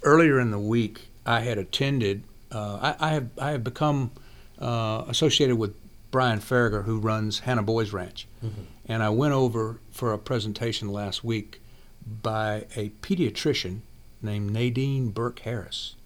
Earlier 0.04 0.40
in 0.40 0.52
the 0.52 0.60
week, 0.60 1.08
I 1.26 1.42
had 1.42 1.58
attended 1.58 2.24
uh, 2.56 2.96
I, 3.00 3.08
I, 3.08 3.14
have 3.14 3.28
I 3.40 3.52
have 3.52 3.64
become 3.64 4.12
uh, 4.60 5.04
associated 5.08 5.58
with 5.58 5.76
Brian 6.16 6.40
Farragher, 6.40 6.86
who 6.86 6.98
runs 6.98 7.40
Hanna 7.40 7.62
Boys 7.62 7.92
Ranch, 7.92 8.26
mm-hmm. 8.42 8.62
and 8.86 9.04
I 9.04 9.10
went 9.10 9.34
over 9.34 9.82
for 9.92 10.14
a 10.14 10.18
presentation 10.18 10.88
last 10.88 11.26
week 11.26 11.60
by 12.22 12.68
a 12.78 12.88
pediatrician 13.02 13.82
named 14.22 14.52
Nadine 14.52 15.10
Burke 15.10 15.40
Harris, 15.40 15.98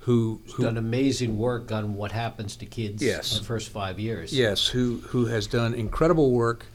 who, 0.00 0.40
who 0.54 0.64
done 0.64 0.76
amazing 0.76 1.38
work 1.38 1.70
on 1.70 1.94
what 1.94 2.10
happens 2.10 2.56
to 2.56 2.66
kids 2.66 3.00
yes, 3.00 3.30
in 3.30 3.38
the 3.38 3.44
first 3.44 3.68
five 3.68 4.00
years. 4.00 4.36
Yes, 4.36 4.66
who 4.66 4.96
who 5.06 5.26
has 5.26 5.46
done 5.46 5.74
incredible 5.74 6.32
work 6.32 6.66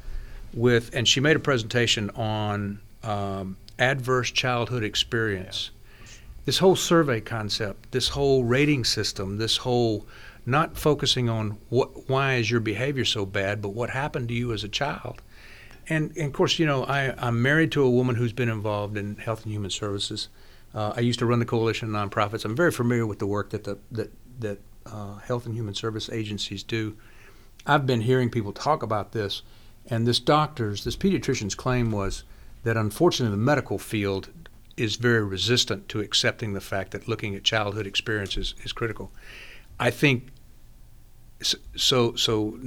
with, 0.53 0.95
and 0.95 1.05
she 1.05 1.19
made 1.19 1.35
a 1.35 1.39
presentation 1.39 2.09
on 2.11 2.79
um, 3.03 3.57
adverse 3.77 4.31
childhood 4.31 4.81
experience. 4.81 5.71
Yeah 5.71 5.77
this 6.47 6.59
whole 6.59 6.77
survey 6.77 7.19
concept, 7.19 7.91
this 7.91 8.07
whole 8.07 8.45
rating 8.45 8.85
system, 8.85 9.37
this 9.37 9.57
whole 9.57 10.05
not 10.47 10.77
focusing 10.77 11.27
on 11.29 11.57
what 11.67 12.09
why 12.09 12.35
is 12.35 12.49
your 12.49 12.61
behavior 12.61 13.03
so 13.03 13.25
bad, 13.25 13.61
but 13.61 13.69
what 13.69 13.89
happened 13.89 14.29
to 14.29 14.33
you 14.33 14.53
as 14.53 14.63
a 14.63 14.69
child. 14.69 15.21
And, 15.89 16.15
and 16.17 16.27
of 16.27 16.33
course, 16.33 16.57
you 16.57 16.65
know, 16.65 16.83
I, 16.85 17.13
I'm 17.17 17.41
married 17.41 17.71
to 17.73 17.83
a 17.83 17.89
woman 17.89 18.15
who's 18.15 18.33
been 18.33 18.49
involved 18.49 18.97
in 18.97 19.17
health 19.17 19.43
and 19.43 19.51
human 19.51 19.69
services. 19.69 20.29
Uh, 20.73 20.93
I 20.95 21.01
used 21.01 21.19
to 21.19 21.25
run 21.25 21.39
the 21.39 21.45
coalition 21.45 21.93
of 21.93 22.09
nonprofits. 22.09 22.45
I'm 22.45 22.55
very 22.55 22.71
familiar 22.71 23.05
with 23.05 23.19
the 23.19 23.27
work 23.27 23.49
that 23.49 23.65
the 23.65 23.77
that 23.91 24.11
that 24.39 24.59
uh, 24.85 25.17
health 25.17 25.45
and 25.45 25.53
human 25.53 25.75
service 25.75 26.09
agencies 26.09 26.63
do. 26.63 26.95
I've 27.65 27.85
been 27.85 28.01
hearing 28.01 28.29
people 28.29 28.53
talk 28.53 28.81
about 28.83 29.11
this, 29.11 29.41
and 29.87 30.07
this 30.07 30.19
doctor's, 30.19 30.85
this 30.85 30.95
pediatrician's 30.95 31.55
claim 31.55 31.91
was 31.91 32.23
that 32.63 32.77
unfortunately 32.77 33.35
the 33.35 33.43
medical 33.43 33.77
field 33.77 34.29
is 34.77 34.95
very 34.95 35.23
resistant 35.23 35.89
to 35.89 35.99
accepting 35.99 36.53
the 36.53 36.61
fact 36.61 36.91
that 36.91 37.07
looking 37.07 37.35
at 37.35 37.43
childhood 37.43 37.87
experiences 37.87 38.55
is 38.63 38.71
critical. 38.71 39.11
I 39.79 39.91
think 39.91 40.27
so. 41.77 42.15
So, 42.15 42.59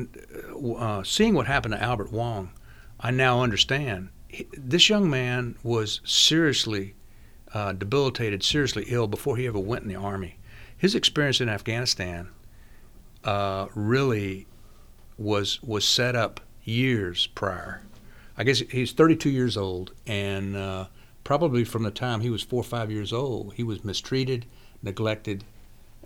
uh, 0.78 1.02
seeing 1.02 1.34
what 1.34 1.46
happened 1.46 1.74
to 1.74 1.82
Albert 1.82 2.12
Wong, 2.12 2.50
I 2.98 3.10
now 3.10 3.42
understand. 3.42 4.10
This 4.56 4.88
young 4.88 5.10
man 5.10 5.56
was 5.62 6.00
seriously 6.04 6.94
uh, 7.52 7.72
debilitated, 7.72 8.42
seriously 8.42 8.84
ill 8.88 9.08
before 9.08 9.36
he 9.36 9.46
ever 9.46 9.58
went 9.58 9.82
in 9.82 9.88
the 9.88 9.96
army. 9.96 10.38
His 10.76 10.94
experience 10.94 11.40
in 11.40 11.48
Afghanistan 11.48 12.30
uh, 13.24 13.66
really 13.74 14.46
was 15.18 15.62
was 15.62 15.84
set 15.84 16.16
up 16.16 16.40
years 16.64 17.26
prior. 17.28 17.82
I 18.36 18.44
guess 18.44 18.60
he's 18.60 18.92
32 18.92 19.28
years 19.28 19.56
old, 19.56 19.92
and 20.06 20.56
uh, 20.56 20.86
probably 21.24 21.64
from 21.64 21.82
the 21.82 21.90
time 21.90 22.20
he 22.20 22.30
was 22.30 22.42
four 22.42 22.60
or 22.60 22.64
five 22.64 22.90
years 22.90 23.12
old, 23.12 23.54
he 23.54 23.62
was 23.62 23.84
mistreated, 23.84 24.46
neglected, 24.82 25.44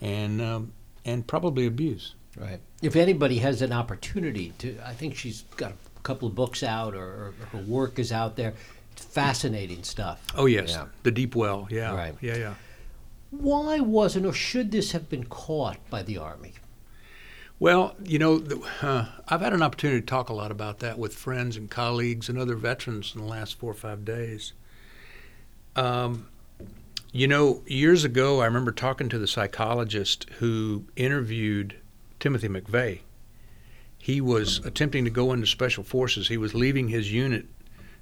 and 0.00 0.40
um, 0.40 0.72
and 1.04 1.26
probably 1.26 1.66
abused. 1.66 2.14
Right. 2.36 2.60
If 2.82 2.96
anybody 2.96 3.38
has 3.38 3.62
an 3.62 3.72
opportunity 3.72 4.52
to, 4.58 4.78
I 4.84 4.92
think 4.92 5.16
she's 5.16 5.42
got 5.56 5.72
a 5.72 6.00
couple 6.02 6.28
of 6.28 6.34
books 6.34 6.62
out, 6.62 6.94
or, 6.94 7.04
or 7.04 7.34
her 7.52 7.58
work 7.58 7.98
is 7.98 8.12
out 8.12 8.36
there. 8.36 8.54
It's 8.92 9.04
fascinating 9.04 9.82
stuff. 9.82 10.24
Oh 10.34 10.46
yes, 10.46 10.70
yeah. 10.70 10.86
the 11.02 11.10
deep 11.10 11.34
well. 11.34 11.68
Yeah. 11.70 11.94
Right. 11.94 12.14
Yeah, 12.20 12.36
yeah. 12.36 12.54
Why 13.30 13.80
wasn't, 13.80 14.26
or 14.26 14.32
should 14.32 14.70
this 14.70 14.92
have 14.92 15.08
been 15.08 15.24
caught 15.24 15.78
by 15.90 16.02
the 16.02 16.18
army? 16.18 16.52
Well, 17.58 17.94
you 18.04 18.18
know, 18.18 18.44
uh, 18.82 19.06
I've 19.28 19.40
had 19.40 19.52
an 19.52 19.62
opportunity 19.62 20.00
to 20.00 20.06
talk 20.06 20.28
a 20.28 20.34
lot 20.34 20.50
about 20.50 20.80
that 20.80 20.98
with 20.98 21.14
friends 21.14 21.56
and 21.56 21.70
colleagues 21.70 22.28
and 22.28 22.38
other 22.38 22.56
veterans 22.56 23.12
in 23.14 23.20
the 23.20 23.26
last 23.26 23.58
four 23.58 23.70
or 23.70 23.74
five 23.74 24.04
days. 24.04 24.52
Um, 25.76 26.28
you 27.12 27.28
know, 27.28 27.62
years 27.66 28.04
ago, 28.04 28.40
I 28.40 28.46
remember 28.46 28.72
talking 28.72 29.08
to 29.08 29.18
the 29.18 29.26
psychologist 29.26 30.28
who 30.38 30.84
interviewed 30.96 31.76
Timothy 32.24 32.48
McVeigh. 32.48 33.00
He 33.98 34.22
was 34.22 34.64
attempting 34.64 35.04
to 35.04 35.10
go 35.10 35.34
into 35.34 35.46
special 35.46 35.84
forces. 35.84 36.28
He 36.28 36.38
was 36.38 36.54
leaving 36.54 36.88
his 36.88 37.12
unit 37.12 37.44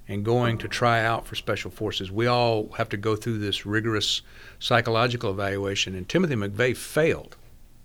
and 0.07 0.23
going 0.23 0.57
to 0.59 0.69
try 0.69 1.03
out 1.03 1.27
for 1.27 1.35
special 1.35 1.69
forces. 1.69 2.09
We 2.09 2.25
all 2.25 2.69
have 2.77 2.87
to 2.87 2.95
go 2.95 3.17
through 3.17 3.39
this 3.39 3.65
rigorous 3.65 4.21
psychological 4.59 5.29
evaluation, 5.29 5.93
and 5.93 6.07
Timothy 6.07 6.35
McVeigh 6.35 6.77
failed 6.77 7.35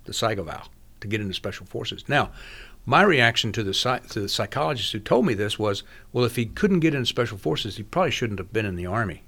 the 0.05 0.13
psych 0.13 0.39
eval 0.39 0.69
to 1.01 1.09
get 1.09 1.21
into 1.21 1.35
special 1.35 1.67
forces. 1.67 2.05
Now, 2.09 2.31
my 2.87 3.03
reaction 3.03 3.51
to 3.55 3.65
the, 3.65 3.73
to 4.11 4.21
the 4.21 4.29
psychologist 4.29 4.93
who 4.93 5.01
told 5.01 5.27
me 5.27 5.35
this 5.35 5.59
was, 5.59 5.83
well, 6.13 6.25
if 6.25 6.37
he 6.37 6.47
couldn't 6.47 6.79
get 6.79 6.95
into 6.95 7.07
special 7.07 7.37
forces, 7.37 7.79
he 7.79 7.83
probably 7.83 8.13
shouldn't 8.13 8.39
have 8.39 8.53
been 8.53 8.65
in 8.65 8.77
the 8.77 8.87
army 8.87 9.25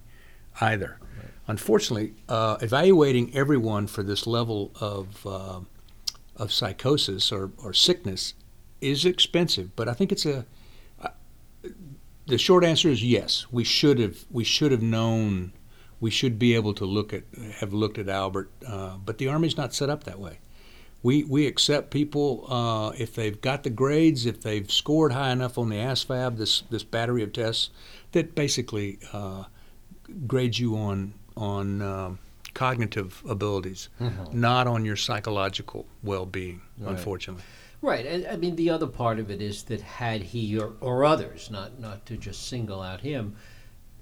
either. 0.61 1.01
Right. 1.01 1.27
Unfortunately, 1.49 2.15
uh, 2.29 2.59
evaluating 2.61 3.35
everyone 3.35 3.89
for 3.89 4.05
this 4.05 4.29
level 4.29 4.71
of 4.81 5.27
uh, 5.27 5.61
of 6.41 6.53
psychosis 6.53 7.31
or, 7.31 7.53
or 7.63 7.73
sickness 7.73 8.35
is 8.81 9.05
expensive, 9.05 9.75
but 9.77 9.89
I 9.89 9.93
think 9.93 10.13
it's 10.13 10.27
a. 10.27 10.47
Uh, 11.01 11.09
the 12.27 12.39
short 12.39 12.65
answer 12.65 12.89
is 12.89 13.03
yes. 13.05 13.47
We 13.51 13.65
should 13.65 13.99
have 13.99 14.25
we 14.31 14.45
should 14.45 14.73
have 14.73 14.83
known. 14.83 15.53
We 16.01 16.11
should 16.11 16.39
be 16.39 16.55
able 16.55 16.73
to 16.75 16.87
look 16.87 17.13
at 17.13 17.25
have 17.59 17.73
looked 17.73 17.99
at 17.99 18.09
Albert, 18.09 18.51
uh, 18.67 18.97
but 19.05 19.19
the 19.19 19.29
Army's 19.29 19.57
not 19.57 19.75
set 19.75 19.91
up 19.91 20.05
that 20.05 20.19
way 20.19 20.39
we, 21.03 21.25
we 21.25 21.47
accept 21.47 21.91
people 21.91 22.47
uh, 22.53 22.91
if 22.99 23.15
they've 23.15 23.41
got 23.41 23.63
the 23.63 23.71
grades, 23.71 24.27
if 24.27 24.43
they've 24.43 24.71
scored 24.71 25.13
high 25.13 25.31
enough 25.31 25.57
on 25.57 25.71
the 25.71 25.77
ASVAB, 25.77 26.37
this 26.37 26.63
this 26.71 26.83
battery 26.83 27.23
of 27.23 27.33
tests 27.33 27.71
that 28.13 28.35
basically 28.35 28.99
uh, 29.13 29.45
grades 30.27 30.59
you 30.59 30.77
on 30.77 31.15
on 31.37 31.81
um, 31.81 32.19
cognitive 32.55 33.23
abilities, 33.29 33.89
mm-hmm. 34.01 34.39
not 34.39 34.67
on 34.67 34.85
your 34.85 34.97
psychological 34.97 35.87
well-being. 36.03 36.61
Right. 36.79 36.91
Unfortunately. 36.93 37.45
Right. 37.83 38.05
And 38.05 38.27
I 38.27 38.37
mean, 38.37 38.57
the 38.57 38.71
other 38.71 38.87
part 38.87 39.19
of 39.19 39.31
it 39.31 39.41
is 39.41 39.63
that 39.65 39.81
had 39.81 40.23
he 40.23 40.59
or, 40.59 40.75
or 40.81 41.05
others, 41.05 41.51
not 41.51 41.79
not 41.81 42.05
to 42.07 42.17
just 42.17 42.49
single 42.49 42.83
out 42.83 43.01
him, 43.01 43.37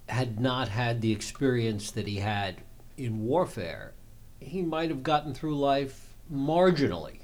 had 0.09 0.41
not 0.41 0.69
had 0.69 1.01
the 1.01 1.13
experience 1.13 1.91
that 1.93 2.07
he 2.07 2.17
had 2.17 2.57
in 2.97 3.25
warfare, 3.25 3.93
he 4.41 4.63
might 4.63 4.91
have 4.91 5.03
gotten 5.03 5.33
through 5.33 5.57
life 5.57 6.13
marginally. 6.33 7.21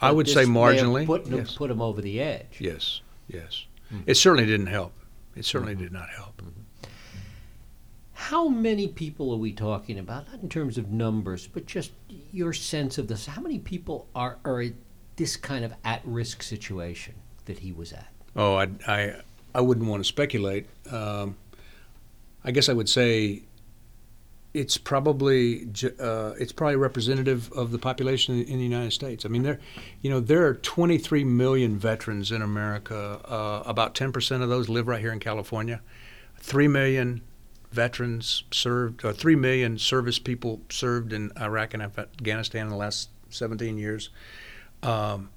I 0.00 0.10
would 0.10 0.28
say 0.28 0.44
marginally. 0.44 1.06
Put, 1.06 1.26
yes. 1.26 1.54
put 1.54 1.70
him 1.70 1.80
over 1.80 2.00
the 2.00 2.20
edge. 2.20 2.58
Yes, 2.58 3.02
yes. 3.28 3.66
Mm-hmm. 3.92 4.04
It 4.06 4.16
certainly 4.16 4.46
didn't 4.46 4.66
help. 4.66 4.92
It 5.36 5.44
certainly 5.44 5.74
mm-hmm. 5.74 5.84
did 5.84 5.92
not 5.92 6.08
help. 6.10 6.42
How 8.20 8.48
many 8.48 8.86
people 8.86 9.32
are 9.32 9.38
we 9.38 9.50
talking 9.50 9.98
about? 9.98 10.30
Not 10.30 10.42
in 10.42 10.50
terms 10.50 10.76
of 10.76 10.90
numbers, 10.92 11.46
but 11.46 11.64
just 11.64 11.92
your 12.30 12.52
sense 12.52 12.98
of 12.98 13.08
this. 13.08 13.24
How 13.24 13.40
many 13.40 13.58
people 13.58 14.08
are, 14.14 14.36
are 14.44 14.60
at 14.60 14.74
this 15.16 15.38
kind 15.38 15.64
of 15.64 15.72
at 15.84 16.02
risk 16.04 16.42
situation 16.42 17.14
that 17.46 17.60
he 17.60 17.72
was 17.72 17.94
at? 17.94 18.12
Oh, 18.36 18.56
I, 18.56 18.68
I, 18.86 19.14
I 19.54 19.62
wouldn't 19.62 19.86
want 19.86 20.04
to 20.04 20.06
speculate. 20.06 20.66
Um, 20.92 21.38
I 22.44 22.50
guess 22.50 22.68
I 22.68 22.74
would 22.74 22.90
say 22.90 23.42
it's 24.52 24.76
probably 24.76 25.66
uh, 25.98 26.34
it's 26.38 26.52
probably 26.52 26.76
representative 26.76 27.50
of 27.52 27.72
the 27.72 27.78
population 27.78 28.42
in 28.42 28.58
the 28.58 28.64
United 28.64 28.92
States. 28.92 29.24
I 29.24 29.28
mean, 29.28 29.44
there, 29.44 29.60
you 30.02 30.10
know, 30.10 30.20
there 30.20 30.46
are 30.46 30.54
23 30.54 31.24
million 31.24 31.78
veterans 31.78 32.30
in 32.30 32.42
America. 32.42 33.18
Uh, 33.24 33.62
about 33.64 33.94
10 33.94 34.12
percent 34.12 34.42
of 34.42 34.50
those 34.50 34.68
live 34.68 34.86
right 34.86 35.00
here 35.00 35.12
in 35.12 35.20
California. 35.20 35.80
Three 36.36 36.68
million 36.68 37.22
veterans 37.72 38.44
served, 38.50 39.04
or 39.04 39.12
three 39.12 39.36
million 39.36 39.78
service 39.78 40.18
people 40.18 40.60
served 40.70 41.12
in 41.12 41.32
Iraq 41.40 41.74
and 41.74 41.82
Afghanistan 41.82 42.62
in 42.66 42.68
the 42.68 42.76
last 42.76 43.10
17 43.30 43.78
years. 43.78 44.10
Um, 44.82 45.30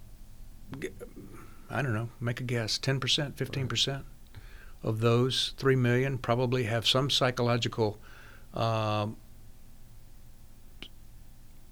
I 1.70 1.82
don't 1.82 1.94
know. 1.94 2.10
Make 2.20 2.40
a 2.40 2.44
guess. 2.44 2.78
10 2.78 3.00
percent, 3.00 3.38
15 3.38 3.68
percent 3.68 4.06
of 4.84 5.00
those 5.00 5.54
three 5.58 5.75
million 5.75 6.18
probably 6.18 6.63
have 6.63 6.86
some 6.86 7.10
psychological 7.10 7.98
um, 8.54 9.16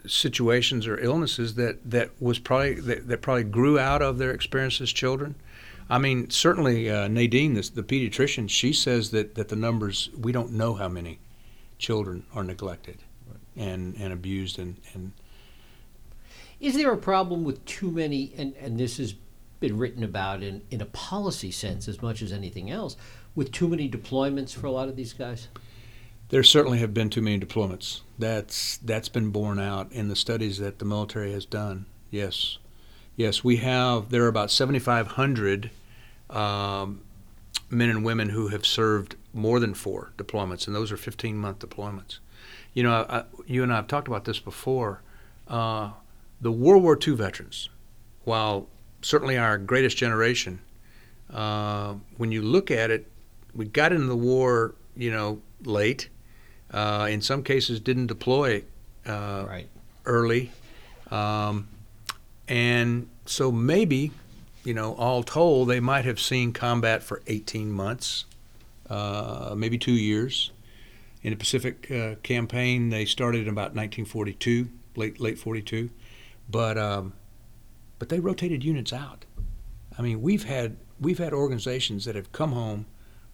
situations 0.07 0.87
or 0.87 0.99
illnesses 0.99 1.55
that, 1.55 1.77
that 1.89 2.09
was 2.19 2.39
probably 2.39 2.75
that, 2.75 3.07
that, 3.07 3.21
probably 3.21 3.43
grew 3.43 3.77
out 3.77 4.01
of 4.01 4.17
their 4.17 4.31
experience 4.31 4.81
as 4.81 4.91
children. 4.91 5.35
I 5.91 5.97
mean, 5.97 6.29
certainly 6.29 6.89
uh, 6.89 7.09
Nadine, 7.09 7.53
this, 7.53 7.69
the 7.69 7.83
pediatrician, 7.83 8.49
she 8.49 8.71
says 8.71 9.11
that, 9.11 9.35
that 9.35 9.49
the 9.49 9.57
numbers 9.57 10.09
we 10.17 10.31
don't 10.31 10.53
know 10.53 10.75
how 10.75 10.87
many 10.87 11.19
children 11.77 12.25
are 12.33 12.45
neglected 12.45 12.99
right. 13.27 13.67
and, 13.67 13.95
and 13.97 14.13
abused 14.13 14.57
and, 14.57 14.77
and 14.93 15.11
is 16.61 16.75
there 16.75 16.93
a 16.93 16.97
problem 16.97 17.43
with 17.43 17.65
too 17.65 17.91
many 17.91 18.31
and, 18.37 18.53
and 18.55 18.79
this 18.79 18.97
has 18.97 19.15
been 19.59 19.77
written 19.77 20.03
about 20.03 20.43
in, 20.43 20.61
in 20.69 20.79
a 20.79 20.85
policy 20.85 21.49
sense 21.49 21.87
as 21.87 22.01
much 22.01 22.21
as 22.21 22.31
anything 22.31 22.69
else 22.69 22.95
with 23.33 23.51
too 23.51 23.67
many 23.67 23.89
deployments 23.89 24.53
for 24.53 24.67
a 24.67 24.71
lot 24.71 24.87
of 24.87 24.95
these 24.95 25.13
guys 25.13 25.47
there 26.31 26.43
certainly 26.43 26.77
have 26.77 26.93
been 26.93 27.09
too 27.09 27.21
many 27.21 27.37
deployments. 27.37 28.01
That's 28.17 28.77
that's 28.77 29.09
been 29.09 29.31
borne 29.31 29.59
out 29.59 29.91
in 29.91 30.07
the 30.07 30.15
studies 30.15 30.59
that 30.59 30.79
the 30.79 30.85
military 30.85 31.33
has 31.33 31.45
done. 31.45 31.87
Yes, 32.09 32.57
yes, 33.17 33.43
we 33.43 33.57
have. 33.57 34.11
There 34.11 34.23
are 34.23 34.29
about 34.29 34.49
7,500 34.49 35.71
um, 36.31 37.01
men 37.69 37.89
and 37.89 38.03
women 38.03 38.29
who 38.29 38.47
have 38.47 38.65
served 38.65 39.15
more 39.33 39.59
than 39.59 39.73
four 39.73 40.11
deployments, 40.17 40.67
and 40.67 40.75
those 40.75 40.91
are 40.91 40.97
15-month 40.97 41.59
deployments. 41.59 42.19
You 42.73 42.83
know, 42.83 43.05
I, 43.09 43.23
you 43.45 43.63
and 43.63 43.71
I 43.71 43.77
have 43.77 43.87
talked 43.87 44.07
about 44.07 44.25
this 44.25 44.39
before. 44.39 45.01
Uh, 45.47 45.91
the 46.39 46.51
World 46.51 46.83
War 46.83 46.97
II 47.05 47.15
veterans, 47.15 47.69
while 48.23 48.67
certainly 49.01 49.37
our 49.37 49.57
greatest 49.57 49.97
generation, 49.97 50.59
uh, 51.31 51.95
when 52.17 52.31
you 52.31 52.41
look 52.41 52.71
at 52.71 52.89
it, 52.91 53.07
we 53.53 53.65
got 53.65 53.91
into 53.91 54.07
the 54.07 54.15
war, 54.15 54.75
you 54.95 55.11
know, 55.11 55.41
late 55.63 56.09
uh, 56.71 57.07
in 57.09 57.21
some 57.21 57.43
cases, 57.43 57.79
didn't 57.79 58.07
deploy 58.07 58.63
uh, 59.05 59.45
right. 59.47 59.67
early, 60.05 60.51
um, 61.09 61.67
and 62.47 63.07
so 63.25 63.51
maybe, 63.51 64.11
you 64.63 64.73
know, 64.73 64.93
all 64.95 65.23
told, 65.23 65.69
they 65.69 65.79
might 65.79 66.05
have 66.05 66.19
seen 66.19 66.53
combat 66.53 67.01
for 67.03 67.21
18 67.27 67.71
months, 67.71 68.25
uh, 68.89 69.53
maybe 69.57 69.77
two 69.77 69.93
years, 69.93 70.51
in 71.23 71.31
the 71.31 71.35
Pacific 71.37 71.89
uh, 71.91 72.15
campaign. 72.23 72.89
They 72.89 73.05
started 73.05 73.41
in 73.43 73.47
about 73.49 73.73
1942, 73.75 74.67
late 74.95 75.19
late 75.19 75.37
42, 75.39 75.89
but 76.49 76.77
um, 76.77 77.13
but 77.99 78.09
they 78.09 78.19
rotated 78.19 78.63
units 78.63 78.91
out. 78.93 79.25
I 79.97 80.01
mean, 80.01 80.21
we've 80.21 80.43
had 80.43 80.77
we've 80.99 81.19
had 81.19 81.33
organizations 81.33 82.05
that 82.05 82.15
have 82.15 82.31
come 82.31 82.51
home, 82.51 82.85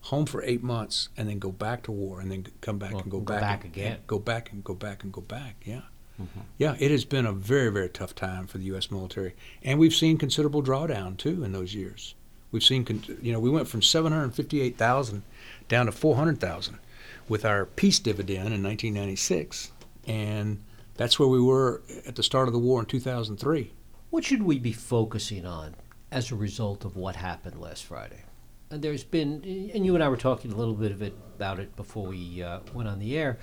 home 0.02 0.26
for 0.26 0.42
eight 0.44 0.64
months, 0.64 1.10
and 1.18 1.28
then 1.30 1.40
go 1.40 1.52
back 1.52 1.84
to 1.84 1.92
war, 1.92 2.20
and 2.22 2.32
then 2.32 2.48
come 2.62 2.78
back 2.78 2.92
Well, 2.94 3.02
and 3.02 3.12
go, 3.12 3.20
go 3.20 3.34
back, 3.34 3.42
back 3.42 3.64
and- 3.66 3.74
again. 3.74 3.92
and 3.94 4.08
go 4.08 4.20
back 4.20 4.52
and 4.52 4.64
go 4.64 4.74
back 4.74 5.04
and 5.04 5.12
go 5.12 5.22
back. 5.22 5.56
Yeah. 5.66 5.82
Mm-hmm. 6.22 6.40
Yeah, 6.58 6.76
it 6.80 6.92
has 6.92 7.06
been 7.06 7.26
a 7.26 7.32
very, 7.32 7.70
very 7.70 7.90
tough 7.90 8.16
time 8.16 8.48
for 8.48 8.58
the 8.58 8.66
U.S. 8.66 8.90
military, 8.90 9.36
and 9.64 9.78
we've 9.78 9.94
seen 9.94 10.18
considerable 10.18 10.64
drawdown 10.64 11.18
too 11.18 11.44
in 11.44 11.52
those 11.52 11.76
years. 11.76 12.16
We've 12.52 12.64
seen, 12.64 12.86
con- 12.86 13.04
you 13.22 13.32
know, 13.32 13.40
we 13.40 13.50
went 13.50 13.68
from 13.68 13.82
758,000 13.82 15.24
down 15.68 15.86
to 15.86 15.92
400,000 15.92 16.80
with 17.28 17.46
our 17.46 17.66
peace 17.66 18.00
dividend 18.00 18.54
in 18.54 18.64
1996, 18.64 19.72
and 20.08 20.64
that's 20.96 21.20
where 21.20 21.28
we 21.28 21.42
were 21.42 21.82
at 22.08 22.16
the 22.16 22.24
start 22.24 22.48
of 22.48 22.54
the 22.54 22.60
war 22.60 22.80
in 22.80 22.86
2003. 22.86 23.74
What 24.10 24.24
should 24.24 24.44
we 24.44 24.58
be 24.58 24.72
focusing 24.72 25.46
on 25.46 25.76
as 26.12 26.32
a 26.32 26.36
result 26.36 26.86
of 26.86 26.96
what 26.96 27.16
happened 27.18 27.60
last 27.60 27.84
Friday? 27.84 28.24
And 28.70 28.82
there's 28.82 29.04
been, 29.04 29.44
and 29.74 29.86
you 29.86 29.94
and 29.96 30.04
I 30.04 30.10
were 30.10 30.18
talking 30.18 30.52
a 30.52 30.56
little 30.56 30.74
bit 30.74 30.92
of 30.92 31.02
it 31.02 31.14
about 31.36 31.60
it 31.60 31.76
before 31.76 32.08
we 32.08 32.42
uh, 32.42 32.60
went 32.74 32.90
on 32.90 33.00
the 33.00 33.18
air. 33.18 33.38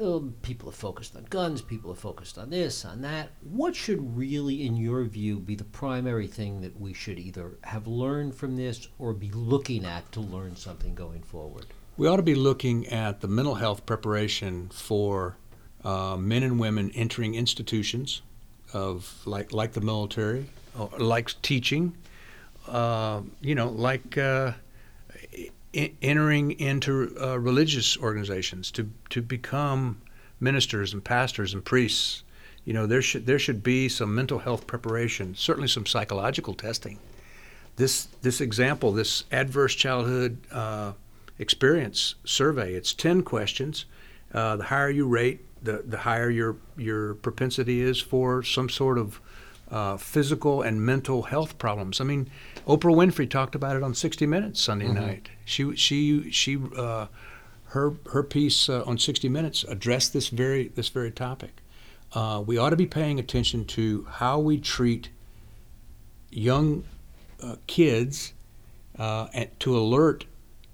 Um, 0.00 0.34
people 0.42 0.68
have 0.68 0.78
focused 0.78 1.14
on 1.14 1.24
guns. 1.30 1.62
People 1.62 1.92
have 1.92 2.00
focused 2.00 2.36
on 2.36 2.50
this, 2.50 2.84
on 2.84 3.02
that. 3.02 3.30
What 3.42 3.76
should 3.76 4.16
really, 4.16 4.66
in 4.66 4.76
your 4.76 5.04
view, 5.04 5.38
be 5.38 5.54
the 5.54 5.64
primary 5.64 6.26
thing 6.26 6.62
that 6.62 6.80
we 6.80 6.92
should 6.92 7.18
either 7.18 7.58
have 7.62 7.86
learned 7.86 8.34
from 8.34 8.56
this 8.56 8.88
or 8.98 9.12
be 9.12 9.30
looking 9.30 9.84
at 9.84 10.10
to 10.12 10.20
learn 10.20 10.56
something 10.56 10.94
going 10.94 11.22
forward? 11.22 11.66
We 11.96 12.08
ought 12.08 12.16
to 12.16 12.22
be 12.22 12.34
looking 12.34 12.88
at 12.88 13.20
the 13.20 13.28
mental 13.28 13.54
health 13.54 13.86
preparation 13.86 14.68
for 14.70 15.36
uh, 15.84 16.16
men 16.16 16.42
and 16.42 16.58
women 16.58 16.90
entering 16.94 17.36
institutions 17.36 18.22
of 18.72 19.22
like 19.26 19.52
like 19.52 19.74
the 19.74 19.80
military, 19.80 20.46
like 20.98 21.40
teaching, 21.42 21.96
uh, 22.66 23.20
you 23.40 23.54
know, 23.54 23.68
like 23.68 24.18
uh, 24.18 24.52
Entering 25.74 26.52
into 26.52 27.16
uh, 27.20 27.36
religious 27.36 27.96
organizations 27.98 28.70
to 28.70 28.90
to 29.10 29.20
become 29.20 30.00
ministers 30.38 30.92
and 30.92 31.02
pastors 31.02 31.52
and 31.52 31.64
priests. 31.64 32.22
You 32.64 32.72
know, 32.74 32.86
there 32.86 33.02
should 33.02 33.26
there 33.26 33.40
should 33.40 33.62
be 33.62 33.88
some 33.88 34.14
mental 34.14 34.38
health 34.38 34.68
preparation, 34.68 35.34
certainly 35.34 35.68
some 35.68 35.84
psychological 35.84 36.54
testing. 36.54 36.98
This 37.74 38.06
this 38.22 38.40
example, 38.40 38.92
this 38.92 39.24
adverse 39.32 39.74
childhood 39.74 40.38
uh, 40.52 40.92
experience 41.40 42.14
survey, 42.24 42.74
it's 42.74 42.94
ten 42.94 43.22
questions. 43.22 43.84
Uh, 44.32 44.56
the 44.56 44.64
higher 44.64 44.90
you 44.90 45.08
rate, 45.08 45.40
the 45.60 45.82
the 45.84 45.98
higher 45.98 46.30
your 46.30 46.56
your 46.76 47.14
propensity 47.14 47.80
is 47.80 48.00
for 48.00 48.44
some 48.44 48.68
sort 48.68 48.96
of 48.96 49.20
uh, 49.74 49.96
physical 49.96 50.62
and 50.62 50.80
mental 50.86 51.22
health 51.22 51.58
problems. 51.58 52.00
I 52.00 52.04
mean, 52.04 52.30
Oprah 52.64 52.94
Winfrey 52.94 53.28
talked 53.28 53.56
about 53.56 53.74
it 53.74 53.82
on 53.82 53.92
60 53.92 54.24
Minutes 54.24 54.60
Sunday 54.60 54.86
night. 54.86 55.30
She 55.44 55.74
she 55.74 56.30
she 56.30 56.58
uh, 56.76 57.08
her 57.70 57.94
her 58.12 58.22
piece 58.22 58.68
uh, 58.68 58.84
on 58.86 58.98
60 58.98 59.28
Minutes 59.28 59.64
addressed 59.64 60.12
this 60.12 60.28
very 60.28 60.68
this 60.68 60.90
very 60.90 61.10
topic. 61.10 61.60
Uh, 62.12 62.40
we 62.46 62.56
ought 62.56 62.70
to 62.70 62.76
be 62.76 62.86
paying 62.86 63.18
attention 63.18 63.64
to 63.64 64.06
how 64.08 64.38
we 64.38 64.58
treat 64.58 65.08
young 66.30 66.84
uh, 67.42 67.56
kids 67.66 68.32
uh, 68.96 69.26
and 69.34 69.50
to 69.58 69.76
alert 69.76 70.24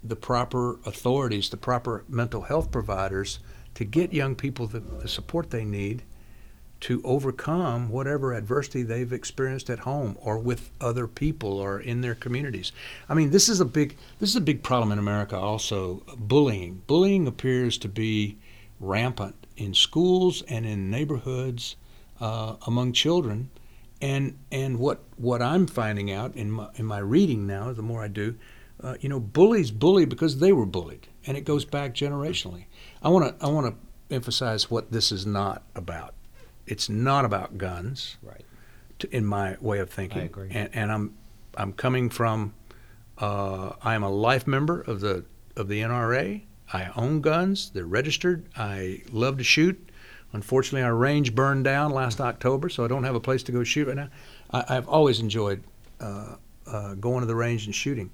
the 0.04 0.16
proper 0.16 0.78
authorities, 0.84 1.48
the 1.48 1.56
proper 1.56 2.04
mental 2.06 2.42
health 2.42 2.70
providers, 2.70 3.38
to 3.74 3.84
get 3.84 4.12
young 4.12 4.34
people 4.34 4.66
the, 4.66 4.80
the 4.80 5.08
support 5.08 5.48
they 5.48 5.64
need 5.64 6.02
to 6.80 7.00
overcome 7.04 7.90
whatever 7.90 8.32
adversity 8.32 8.82
they've 8.82 9.12
experienced 9.12 9.68
at 9.68 9.80
home 9.80 10.16
or 10.20 10.38
with 10.38 10.70
other 10.80 11.06
people 11.06 11.58
or 11.58 11.78
in 11.78 12.00
their 12.00 12.14
communities. 12.14 12.72
I 13.08 13.14
mean, 13.14 13.30
this 13.30 13.48
is 13.48 13.60
a 13.60 13.64
big 13.64 13.96
this 14.18 14.30
is 14.30 14.36
a 14.36 14.40
big 14.40 14.62
problem 14.62 14.92
in 14.92 14.98
America 14.98 15.36
also. 15.36 16.02
Bullying. 16.16 16.82
Bullying 16.86 17.26
appears 17.26 17.76
to 17.78 17.88
be 17.88 18.38
rampant 18.78 19.46
in 19.56 19.74
schools 19.74 20.42
and 20.48 20.64
in 20.64 20.90
neighborhoods 20.90 21.76
uh, 22.20 22.56
among 22.66 22.92
children. 22.92 23.50
And 24.00 24.38
and 24.50 24.78
what 24.78 25.00
what 25.16 25.42
I'm 25.42 25.66
finding 25.66 26.10
out 26.10 26.34
in 26.34 26.50
my 26.50 26.68
in 26.76 26.86
my 26.86 26.98
reading 26.98 27.46
now, 27.46 27.72
the 27.72 27.82
more 27.82 28.02
I 28.02 28.08
do, 28.08 28.36
uh, 28.82 28.96
you 29.00 29.10
know, 29.10 29.20
bullies 29.20 29.70
bully 29.70 30.06
because 30.06 30.38
they 30.38 30.52
were 30.52 30.64
bullied, 30.64 31.08
and 31.26 31.36
it 31.36 31.42
goes 31.42 31.66
back 31.66 31.94
generationally. 31.94 32.64
I 33.02 33.10
want 33.10 33.38
to 33.38 33.44
I 33.44 33.50
want 33.50 33.66
to 33.66 34.14
emphasize 34.14 34.70
what 34.70 34.90
this 34.90 35.12
is 35.12 35.26
not 35.26 35.62
about. 35.74 36.14
It's 36.70 36.88
not 36.88 37.24
about 37.24 37.58
guns, 37.58 38.16
Right. 38.22 38.44
to, 39.00 39.14
in 39.16 39.24
my 39.26 39.56
way 39.60 39.78
of 39.80 39.90
thinking. 39.90 40.22
I 40.22 40.24
agree. 40.24 40.48
And, 40.50 40.68
and 40.72 40.92
I'm 40.92 41.14
I'm 41.56 41.72
coming 41.72 42.10
from. 42.10 42.54
Uh, 43.18 43.72
I 43.82 43.94
am 43.94 44.02
a 44.02 44.08
life 44.10 44.46
member 44.46 44.80
of 44.80 45.00
the 45.00 45.24
of 45.56 45.68
the 45.68 45.80
NRA. 45.82 46.42
I 46.72 46.90
own 46.96 47.20
guns. 47.20 47.70
They're 47.74 47.84
registered. 47.84 48.46
I 48.56 49.02
love 49.10 49.36
to 49.38 49.44
shoot. 49.44 49.90
Unfortunately, 50.32 50.82
our 50.82 50.94
range 50.94 51.34
burned 51.34 51.64
down 51.64 51.90
last 51.90 52.20
October, 52.20 52.68
so 52.68 52.84
I 52.84 52.88
don't 52.88 53.02
have 53.02 53.16
a 53.16 53.20
place 53.20 53.42
to 53.42 53.52
go 53.52 53.64
shoot 53.64 53.88
right 53.88 53.96
now. 53.96 54.08
I, 54.52 54.64
I've 54.76 54.88
always 54.88 55.18
enjoyed 55.18 55.64
uh, 56.00 56.36
uh, 56.68 56.94
going 56.94 57.20
to 57.20 57.26
the 57.26 57.34
range 57.34 57.66
and 57.66 57.74
shooting. 57.74 58.10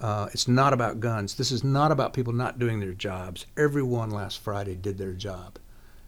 Uh, 0.00 0.28
it's 0.32 0.48
not 0.48 0.72
about 0.72 0.98
guns. 0.98 1.34
This 1.34 1.52
is 1.52 1.62
not 1.62 1.92
about 1.92 2.14
people 2.14 2.32
not 2.32 2.58
doing 2.58 2.80
their 2.80 2.94
jobs. 2.94 3.44
Everyone 3.56 4.10
last 4.10 4.40
Friday 4.40 4.74
did 4.74 4.96
their 4.96 5.12
job. 5.12 5.58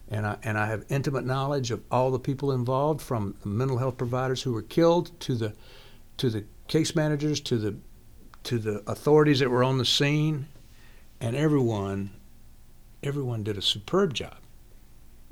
And 0.09 0.27
I, 0.27 0.37
and 0.43 0.59
I 0.59 0.67
have 0.67 0.85
intimate 0.89 1.25
knowledge 1.25 1.71
of 1.71 1.83
all 1.91 2.11
the 2.11 2.19
people 2.19 2.53
involved, 2.53 3.01
from 3.01 3.37
the 3.43 3.49
mental 3.49 3.79
health 3.79 3.97
providers 3.97 4.43
who 4.43 4.53
were 4.53 4.63
killed 4.63 5.19
to 5.21 5.35
the, 5.35 5.55
to 6.19 6.29
the 6.31 6.45
case 6.69 6.95
managers 6.95 7.41
to 7.41 7.57
the, 7.57 7.77
to 8.45 8.59
the 8.59 8.83
authorities 8.87 9.39
that 9.41 9.51
were 9.51 9.65
on 9.65 9.79
the 9.79 9.85
scene, 9.85 10.47
and 11.21 11.35
everyone, 11.35 12.11
everyone 13.03 13.43
did 13.43 13.57
a 13.57 13.63
superb 13.63 14.13
job 14.15 14.37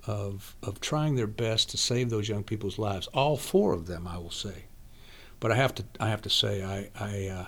of 0.06 0.56
of 0.62 0.80
trying 0.80 1.14
their 1.14 1.26
best 1.26 1.70
to 1.70 1.76
save 1.76 2.10
those 2.10 2.28
young 2.28 2.42
people's 2.42 2.78
lives. 2.78 3.06
All 3.08 3.36
four 3.36 3.72
of 3.72 3.86
them, 3.86 4.06
I 4.06 4.18
will 4.18 4.30
say. 4.30 4.64
But 5.40 5.52
I 5.52 5.56
have 5.56 5.74
to 5.76 5.84
I 6.00 6.08
have 6.08 6.22
to 6.22 6.30
say 6.30 6.62
I 6.62 6.90
I 6.98 7.28
uh, 7.28 7.46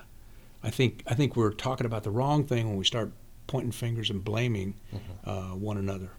I 0.62 0.70
think 0.70 1.02
I 1.06 1.14
think 1.14 1.36
we're 1.36 1.52
talking 1.52 1.86
about 1.86 2.04
the 2.04 2.10
wrong 2.10 2.44
thing 2.44 2.68
when 2.68 2.76
we 2.76 2.84
start 2.84 3.12
pointing 3.46 3.72
fingers 3.72 4.10
and 4.10 4.24
blaming 4.24 4.74
uh, 5.24 5.48
one 5.50 5.76
another. 5.76 6.10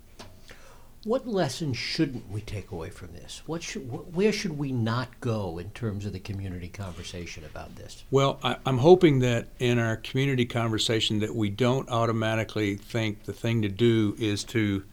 What 1.06 1.28
lessons 1.28 1.78
shouldn't 1.78 2.32
we 2.32 2.42
take 2.42 2.72
away 2.72 2.90
from 2.90 3.14
this? 3.14 3.44
What 3.46 3.62
should, 3.62 3.84
wh- 3.84 4.18
where 4.18 4.32
should 4.32 4.58
we 4.58 4.72
not 4.72 5.20
go 5.20 5.60
in 5.60 5.70
terms 5.70 6.04
of 6.08 6.14
the 6.14 6.20
community 6.20 6.68
conversation 6.68 7.44
about 7.46 7.76
this? 7.76 8.04
Well, 8.10 8.40
I, 8.42 8.58
I'm 8.66 8.80
hoping 8.80 9.20
that 9.20 9.50
in 9.60 9.78
our 9.78 9.98
community 9.98 10.46
conversation 10.46 11.20
that 11.20 11.36
we 11.36 11.52
don't 11.52 11.88
automatically 11.90 12.76
think 12.76 13.26
the 13.26 13.34
thing 13.34 13.62
to 13.62 13.70
do 13.70 14.16
is 14.18 14.44
to 14.46 14.84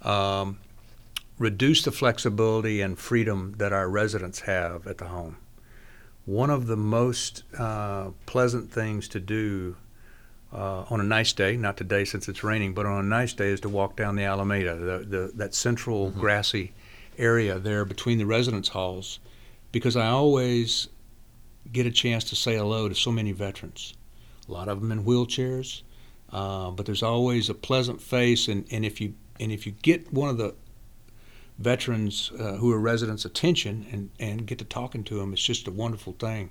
um, 0.00 0.58
reduce 1.38 1.82
the 1.82 1.92
flexibility 1.92 2.80
and 2.80 2.98
freedom 2.98 3.54
that 3.58 3.70
our 3.70 3.90
residents 3.90 4.40
have 4.40 4.86
at 4.86 4.96
the 4.96 5.08
home. 5.08 5.36
One 6.24 6.48
of 6.48 6.66
the 6.66 6.78
most 6.78 7.42
uh, 7.58 8.12
pleasant 8.24 8.72
things 8.72 9.06
to 9.08 9.20
do 9.20 9.76
uh, 10.52 10.84
on 10.88 11.00
a 11.00 11.04
nice 11.04 11.32
day, 11.32 11.56
not 11.56 11.76
today 11.76 12.04
since 12.04 12.28
it's 12.28 12.42
raining, 12.42 12.74
but 12.74 12.86
on 12.86 13.04
a 13.04 13.08
nice 13.08 13.32
day 13.32 13.48
is 13.48 13.60
to 13.60 13.68
walk 13.68 13.96
down 13.96 14.16
the 14.16 14.24
Alameda, 14.24 14.76
the, 14.76 14.98
the, 14.98 15.32
that 15.34 15.54
central 15.54 16.10
grassy 16.10 16.72
area 17.18 17.58
there 17.58 17.84
between 17.84 18.18
the 18.18 18.24
residence 18.24 18.68
halls, 18.68 19.18
because 19.72 19.96
I 19.96 20.06
always 20.08 20.88
get 21.72 21.86
a 21.86 21.90
chance 21.90 22.24
to 22.24 22.36
say 22.36 22.56
hello 22.56 22.88
to 22.88 22.94
so 22.94 23.12
many 23.12 23.32
veterans. 23.32 23.92
A 24.48 24.52
lot 24.52 24.68
of 24.68 24.80
them 24.80 24.90
in 24.90 25.04
wheelchairs, 25.04 25.82
uh, 26.32 26.70
but 26.70 26.86
there's 26.86 27.02
always 27.02 27.50
a 27.50 27.54
pleasant 27.54 28.00
face, 28.00 28.48
and, 28.48 28.64
and 28.70 28.84
if 28.84 29.00
you 29.00 29.14
and 29.40 29.52
if 29.52 29.66
you 29.66 29.72
get 29.82 30.12
one 30.12 30.30
of 30.30 30.38
the 30.38 30.54
veterans 31.58 32.32
uh, 32.38 32.54
who 32.54 32.72
are 32.72 32.78
residents' 32.78 33.24
attention 33.24 33.86
and, 33.92 34.10
and 34.18 34.46
get 34.46 34.58
to 34.58 34.64
talking 34.64 35.04
to 35.04 35.18
them, 35.18 35.32
it's 35.32 35.42
just 35.42 35.68
a 35.68 35.70
wonderful 35.70 36.14
thing. 36.18 36.50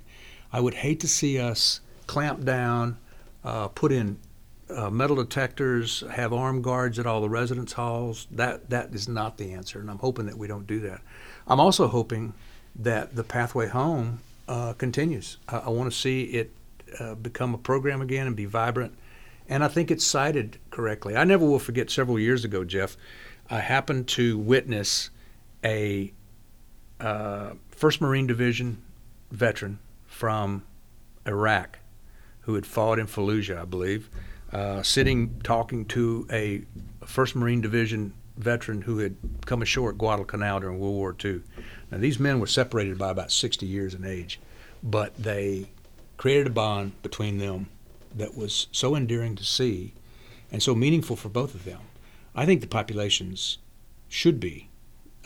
I 0.52 0.60
would 0.60 0.74
hate 0.74 1.00
to 1.00 1.08
see 1.08 1.38
us 1.38 1.80
clamp 2.06 2.44
down, 2.44 2.98
uh, 3.44 3.68
put 3.68 3.92
in 3.92 4.18
uh, 4.70 4.90
metal 4.90 5.16
detectors, 5.16 6.04
have 6.10 6.32
armed 6.32 6.62
guards 6.62 6.98
at 6.98 7.06
all 7.06 7.20
the 7.20 7.28
residence 7.28 7.72
halls. 7.72 8.26
That 8.30 8.70
that 8.70 8.94
is 8.94 9.08
not 9.08 9.38
the 9.38 9.52
answer, 9.52 9.80
and 9.80 9.90
I'm 9.90 9.98
hoping 9.98 10.26
that 10.26 10.36
we 10.36 10.46
don't 10.46 10.66
do 10.66 10.80
that. 10.80 11.00
I'm 11.46 11.60
also 11.60 11.88
hoping 11.88 12.34
that 12.76 13.16
the 13.16 13.24
pathway 13.24 13.68
home 13.68 14.20
uh, 14.46 14.74
continues. 14.74 15.38
I, 15.48 15.58
I 15.58 15.68
want 15.70 15.90
to 15.90 15.98
see 15.98 16.24
it 16.24 16.52
uh, 17.00 17.14
become 17.14 17.54
a 17.54 17.58
program 17.58 18.00
again 18.00 18.26
and 18.26 18.36
be 18.36 18.44
vibrant. 18.44 18.94
And 19.48 19.64
I 19.64 19.68
think 19.68 19.90
it's 19.90 20.06
cited 20.06 20.58
correctly. 20.70 21.16
I 21.16 21.24
never 21.24 21.44
will 21.44 21.58
forget 21.58 21.90
several 21.90 22.18
years 22.18 22.44
ago, 22.44 22.64
Jeff. 22.64 22.96
I 23.48 23.60
happened 23.60 24.08
to 24.08 24.36
witness 24.36 25.08
a 25.64 26.12
uh, 27.00 27.52
First 27.70 28.00
Marine 28.00 28.26
Division 28.26 28.82
veteran 29.30 29.78
from 30.06 30.64
Iraq 31.26 31.78
who 32.48 32.54
had 32.54 32.64
fought 32.64 32.98
in 32.98 33.06
Fallujah, 33.06 33.60
I 33.60 33.66
believe, 33.66 34.08
uh, 34.54 34.82
sitting 34.82 35.38
talking 35.44 35.84
to 35.84 36.26
a 36.32 36.62
First 37.04 37.36
Marine 37.36 37.60
Division 37.60 38.14
veteran 38.38 38.80
who 38.80 39.00
had 39.00 39.16
come 39.44 39.60
ashore 39.60 39.90
at 39.90 39.98
Guadalcanal 39.98 40.60
during 40.60 40.78
World 40.78 40.94
War 40.94 41.14
II. 41.22 41.42
Now, 41.90 41.98
these 41.98 42.18
men 42.18 42.40
were 42.40 42.46
separated 42.46 42.96
by 42.96 43.10
about 43.10 43.30
60 43.32 43.66
years 43.66 43.92
in 43.92 44.02
age, 44.02 44.40
but 44.82 45.14
they 45.18 45.68
created 46.16 46.46
a 46.46 46.50
bond 46.50 47.02
between 47.02 47.36
them 47.36 47.68
that 48.16 48.34
was 48.34 48.68
so 48.72 48.96
endearing 48.96 49.36
to 49.36 49.44
see 49.44 49.92
and 50.50 50.62
so 50.62 50.74
meaningful 50.74 51.16
for 51.16 51.28
both 51.28 51.54
of 51.54 51.66
them. 51.66 51.80
I 52.34 52.46
think 52.46 52.62
the 52.62 52.66
populations 52.66 53.58
should 54.08 54.40
be 54.40 54.70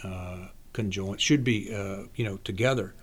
uh, 0.02 0.48
conjoined, 0.72 1.20
should 1.20 1.44
be, 1.44 1.72
uh, 1.72 2.08
you 2.16 2.24
know, 2.24 2.38
together 2.38 2.94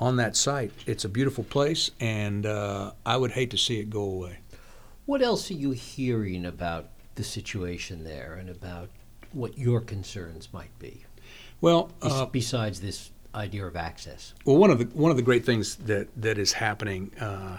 on 0.00 0.16
that 0.16 0.36
site. 0.36 0.72
It's 0.86 1.04
a 1.04 1.08
beautiful 1.08 1.44
place, 1.44 1.90
and 2.00 2.46
uh, 2.46 2.92
I 3.04 3.16
would 3.16 3.32
hate 3.32 3.50
to 3.50 3.58
see 3.58 3.80
it 3.80 3.90
go 3.90 4.02
away. 4.02 4.38
What 5.06 5.22
else 5.22 5.50
are 5.50 5.54
you 5.54 5.70
hearing 5.70 6.46
about 6.46 6.88
the 7.14 7.24
situation 7.24 8.04
there 8.04 8.34
and 8.34 8.48
about 8.48 8.90
what 9.32 9.58
your 9.58 9.80
concerns 9.80 10.52
might 10.52 10.76
be? 10.78 11.04
Well, 11.60 11.90
uh, 12.02 12.26
besides 12.26 12.80
this 12.80 13.10
idea 13.34 13.66
of 13.66 13.76
access. 13.76 14.34
Well, 14.44 14.56
one 14.56 14.70
of 14.70 14.78
the 14.78 14.84
one 14.86 15.10
of 15.10 15.16
the 15.16 15.22
great 15.22 15.44
things 15.44 15.76
that 15.76 16.08
that 16.20 16.38
is 16.38 16.52
happening, 16.52 17.10
uh, 17.20 17.58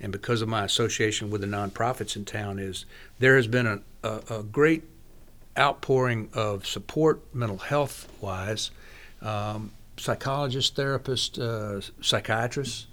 and 0.00 0.12
because 0.12 0.42
of 0.42 0.48
my 0.48 0.64
association 0.64 1.30
with 1.30 1.40
the 1.40 1.46
nonprofits 1.46 2.16
in 2.16 2.24
town, 2.24 2.58
is 2.58 2.86
there 3.18 3.36
has 3.36 3.46
been 3.46 3.66
a, 3.66 3.80
a, 4.02 4.38
a 4.38 4.42
great 4.42 4.84
outpouring 5.58 6.28
of 6.32 6.66
support, 6.66 7.22
mental 7.34 7.58
health 7.58 8.08
wise, 8.20 8.70
um, 9.22 9.72
psychologists, 9.96 10.76
therapists, 10.76 11.38
uh, 11.38 11.80
psychiatrists, 12.00 12.86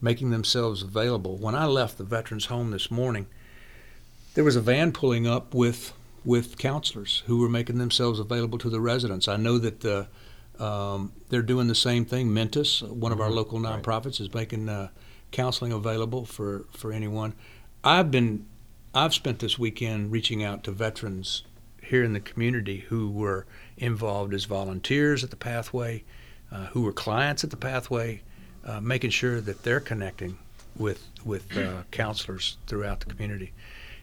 making 0.00 0.30
themselves 0.30 0.82
available. 0.82 1.36
When 1.36 1.54
I 1.54 1.66
left 1.66 1.98
the 1.98 2.04
veterans 2.04 2.46
home 2.46 2.70
this 2.70 2.90
morning, 2.90 3.26
there 4.34 4.44
was 4.44 4.56
a 4.56 4.60
van 4.60 4.92
pulling 4.92 5.26
up 5.26 5.54
with 5.54 5.92
with 6.24 6.58
counselors 6.58 7.22
who 7.26 7.38
were 7.38 7.48
making 7.48 7.78
themselves 7.78 8.18
available 8.20 8.58
to 8.58 8.68
the 8.68 8.80
residents. 8.80 9.28
I 9.28 9.36
know 9.36 9.56
that 9.58 9.84
uh, 9.84 10.62
um, 10.62 11.12
they're 11.30 11.42
doing 11.42 11.68
the 11.68 11.74
same 11.74 12.04
thing. 12.04 12.34
Mentis, 12.34 12.82
one 12.82 13.12
of 13.12 13.20
our 13.20 13.28
mm-hmm. 13.28 13.36
local 13.36 13.58
nonprofits, 13.60 14.20
is 14.20 14.32
making 14.34 14.68
uh, 14.68 14.88
counseling 15.30 15.72
available 15.72 16.24
for, 16.24 16.66
for 16.70 16.92
anyone. 16.92 17.34
I've 17.82 18.10
been 18.10 18.46
I've 18.94 19.14
spent 19.14 19.38
this 19.38 19.58
weekend 19.58 20.10
reaching 20.10 20.42
out 20.42 20.64
to 20.64 20.72
veterans 20.72 21.44
here 21.82 22.02
in 22.02 22.14
the 22.14 22.20
community 22.20 22.80
who 22.88 23.10
were 23.10 23.46
involved 23.76 24.34
as 24.34 24.44
volunteers 24.44 25.22
at 25.22 25.30
the 25.30 25.36
pathway, 25.36 26.04
uh, 26.52 26.66
who 26.66 26.82
were 26.82 26.92
clients 26.92 27.44
at 27.44 27.50
the 27.50 27.56
pathway, 27.56 28.22
uh, 28.64 28.80
making 28.80 29.10
sure 29.10 29.40
that 29.40 29.62
they're 29.62 29.80
connecting 29.80 30.38
with 30.76 31.04
with 31.24 31.56
uh, 31.56 31.82
counselors 31.90 32.56
throughout 32.66 33.00
the 33.00 33.06
community, 33.06 33.52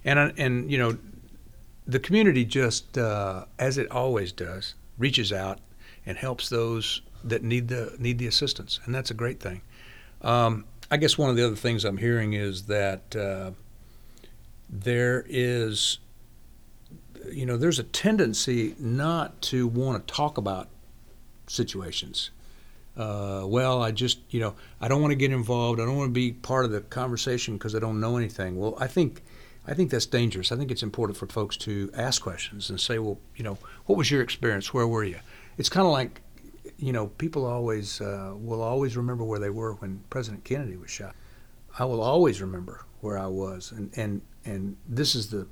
and 0.04 0.20
uh, 0.20 0.32
and 0.38 0.72
you 0.72 0.78
know 0.78 0.98
the 1.88 2.00
community 2.00 2.46
just, 2.46 2.98
uh, 2.98 3.46
as 3.60 3.78
it 3.78 3.90
always 3.92 4.32
does, 4.32 4.74
reaches 4.98 5.32
out 5.32 5.60
and 6.06 6.18
helps 6.18 6.50
those 6.50 7.02
that 7.24 7.44
need 7.44 7.68
the 7.68 7.96
need 8.00 8.18
the 8.18 8.28
assistance, 8.28 8.80
and 8.86 8.94
that's 8.94 9.12
a 9.12 9.14
great 9.14 9.40
thing. 9.40 9.62
Um, 10.22 10.66
I 10.92 10.98
guess 10.98 11.18
one 11.18 11.30
of 11.30 11.36
the 11.36 11.46
other 11.46 11.56
things 11.56 11.84
I'm 11.84 11.98
hearing 11.98 12.34
is 12.34 12.64
that 12.64 13.16
uh, 13.16 13.52
there 14.70 15.26
is, 15.28 16.00
you 17.32 17.46
know, 17.46 17.58
there's 17.58 17.80
a 17.80 17.84
tendency 17.84 18.76
not 18.80 19.42
to 19.44 19.68
want 19.68 20.08
to 20.08 20.14
talk 20.14 20.38
about 20.38 20.70
situations. 21.48 22.30
Uh, 22.98 23.44
well, 23.46 23.82
I 23.82 23.92
just, 23.92 24.20
you 24.30 24.40
know, 24.40 24.56
I 24.80 24.88
don't 24.88 25.02
want 25.02 25.12
to 25.12 25.16
get 25.16 25.32
involved. 25.32 25.82
I 25.82 25.86
don't 25.86 25.98
want 25.98 26.10
to 26.10 26.14
be 26.14 26.32
part 26.32 26.66
of 26.66 26.72
the 26.72 26.82
conversation 26.82 27.56
because 27.56 27.76
I 27.76 27.80
don't 27.80 28.00
know 28.00 28.18
anything. 28.18 28.58
Well, 28.58 28.76
I 28.80 28.88
think 28.88 29.22
I 29.68 29.74
think 29.74 29.90
that's 29.90 30.06
dangerous. 30.06 30.52
I 30.52 30.56
think 30.56 30.72
it's 30.72 30.84
important 30.84 31.18
for 31.18 31.28
folks 31.28 31.58
to 31.58 31.90
ask 31.96 32.22
questions 32.22 32.70
and 32.70 32.80
say, 32.80 33.00
well, 33.00 33.18
you 33.36 33.44
know, 33.44 33.58
what 33.86 33.98
was 33.98 34.12
your 34.12 34.22
experience? 34.22 34.74
Where 34.74 34.88
were 34.88 35.04
you? 35.04 35.18
It's 35.58 35.70
kind 35.70 35.86
of 35.86 35.92
like, 35.92 36.22
you 36.78 36.94
know, 36.94 37.08
people 37.08 37.46
always 37.46 38.00
uh, 38.00 38.34
will 38.36 38.62
always 38.62 38.96
remember 38.96 39.24
where 39.24 39.40
they 39.40 39.50
were 39.50 39.74
when 39.74 40.04
President 40.10 40.44
Kennedy 40.44 40.78
was 40.78 40.92
shot. 40.92 41.16
I 41.80 41.86
will 41.86 42.02
always 42.02 42.42
remember 42.42 42.86
where 43.02 43.18
I 43.18 43.28
was, 43.28 43.72
and 43.72 43.92
and 43.98 44.22
and 44.46 44.78
this 44.88 45.16
is 45.16 45.30
the 45.30 45.48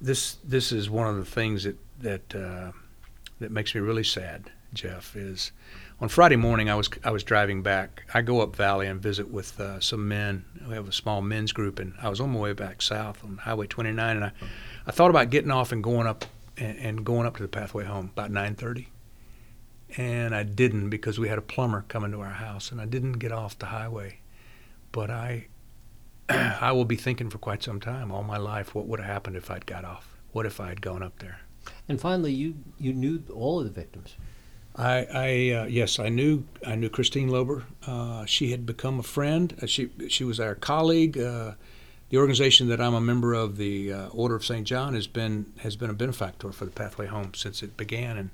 this 0.00 0.36
this 0.44 0.72
is 0.72 0.88
one 0.88 1.06
of 1.08 1.16
the 1.16 1.24
things 1.24 1.64
that 1.64 1.76
that 1.98 2.34
uh, 2.34 2.72
that 3.40 3.50
makes 3.50 3.74
me 3.74 3.80
really 3.80 4.04
sad, 4.04 4.50
Jeff. 4.72 5.16
Is 5.16 5.52
on 6.00 6.08
Friday 6.08 6.36
morning, 6.36 6.70
I 6.70 6.74
was 6.74 6.88
I 7.04 7.10
was 7.10 7.22
driving 7.22 7.62
back. 7.62 8.04
I 8.14 8.22
go 8.22 8.40
up 8.40 8.56
Valley 8.56 8.86
and 8.86 9.00
visit 9.00 9.30
with 9.30 9.60
uh, 9.60 9.80
some 9.80 10.08
men. 10.08 10.44
We 10.66 10.74
have 10.74 10.88
a 10.88 10.92
small 10.92 11.20
men's 11.20 11.52
group, 11.52 11.78
and 11.78 11.94
I 12.00 12.08
was 12.08 12.20
on 12.20 12.30
my 12.30 12.38
way 12.40 12.52
back 12.54 12.80
south 12.80 13.22
on 13.22 13.36
Highway 13.36 13.66
29, 13.66 14.16
and 14.16 14.24
I, 14.24 14.32
I 14.86 14.90
thought 14.92 15.10
about 15.10 15.30
getting 15.30 15.50
off 15.50 15.72
and 15.72 15.84
going 15.84 16.06
up 16.06 16.24
and, 16.56 16.78
and 16.78 17.04
going 17.04 17.26
up 17.26 17.36
to 17.36 17.42
the 17.42 17.48
pathway 17.48 17.84
home 17.84 18.10
about 18.16 18.30
9:30, 18.30 18.86
and 19.98 20.34
I 20.34 20.42
didn't 20.42 20.88
because 20.88 21.18
we 21.18 21.28
had 21.28 21.38
a 21.38 21.42
plumber 21.42 21.84
coming 21.88 22.12
to 22.12 22.20
our 22.20 22.30
house, 22.30 22.72
and 22.72 22.80
I 22.80 22.86
didn't 22.86 23.14
get 23.14 23.32
off 23.32 23.58
the 23.58 23.66
highway. 23.66 24.20
But 24.92 25.10
I 25.10 25.48
I 26.30 26.72
will 26.72 26.86
be 26.86 26.96
thinking 26.96 27.28
for 27.28 27.38
quite 27.38 27.62
some 27.62 27.78
time, 27.78 28.10
all 28.10 28.22
my 28.22 28.38
life, 28.38 28.74
what 28.74 28.86
would 28.86 29.00
have 29.00 29.08
happened 29.08 29.36
if 29.36 29.50
I'd 29.50 29.66
got 29.66 29.84
off? 29.84 30.16
What 30.32 30.46
if 30.46 30.60
I 30.60 30.68
had 30.68 30.80
gone 30.80 31.02
up 31.02 31.18
there? 31.18 31.40
And 31.88 32.00
finally, 32.00 32.32
you 32.32 32.54
you 32.78 32.94
knew 32.94 33.22
all 33.34 33.58
of 33.58 33.66
the 33.66 33.70
victims. 33.70 34.16
I, 34.76 35.06
I 35.12 35.56
uh, 35.56 35.64
yes, 35.66 35.98
I 35.98 36.08
knew 36.08 36.44
I 36.66 36.74
knew 36.74 36.88
Christine 36.88 37.28
Loeber. 37.28 37.64
Uh, 37.86 38.24
she 38.24 38.50
had 38.50 38.66
become 38.66 38.98
a 38.98 39.02
friend. 39.02 39.54
Uh, 39.60 39.66
she 39.66 39.90
she 40.08 40.24
was 40.24 40.38
our 40.38 40.54
colleague. 40.54 41.18
Uh, 41.18 41.52
the 42.10 42.16
organization 42.16 42.68
that 42.68 42.80
I'm 42.80 42.94
a 42.94 43.00
member 43.00 43.34
of, 43.34 43.56
the 43.56 43.92
uh, 43.92 44.08
Order 44.08 44.34
of 44.34 44.44
St. 44.44 44.66
John, 44.66 44.94
has 44.94 45.06
been 45.06 45.52
has 45.58 45.76
been 45.76 45.90
a 45.90 45.94
benefactor 45.94 46.52
for 46.52 46.64
the 46.64 46.70
Pathway 46.70 47.06
Home 47.06 47.34
since 47.34 47.62
it 47.62 47.76
began, 47.76 48.16
and 48.16 48.30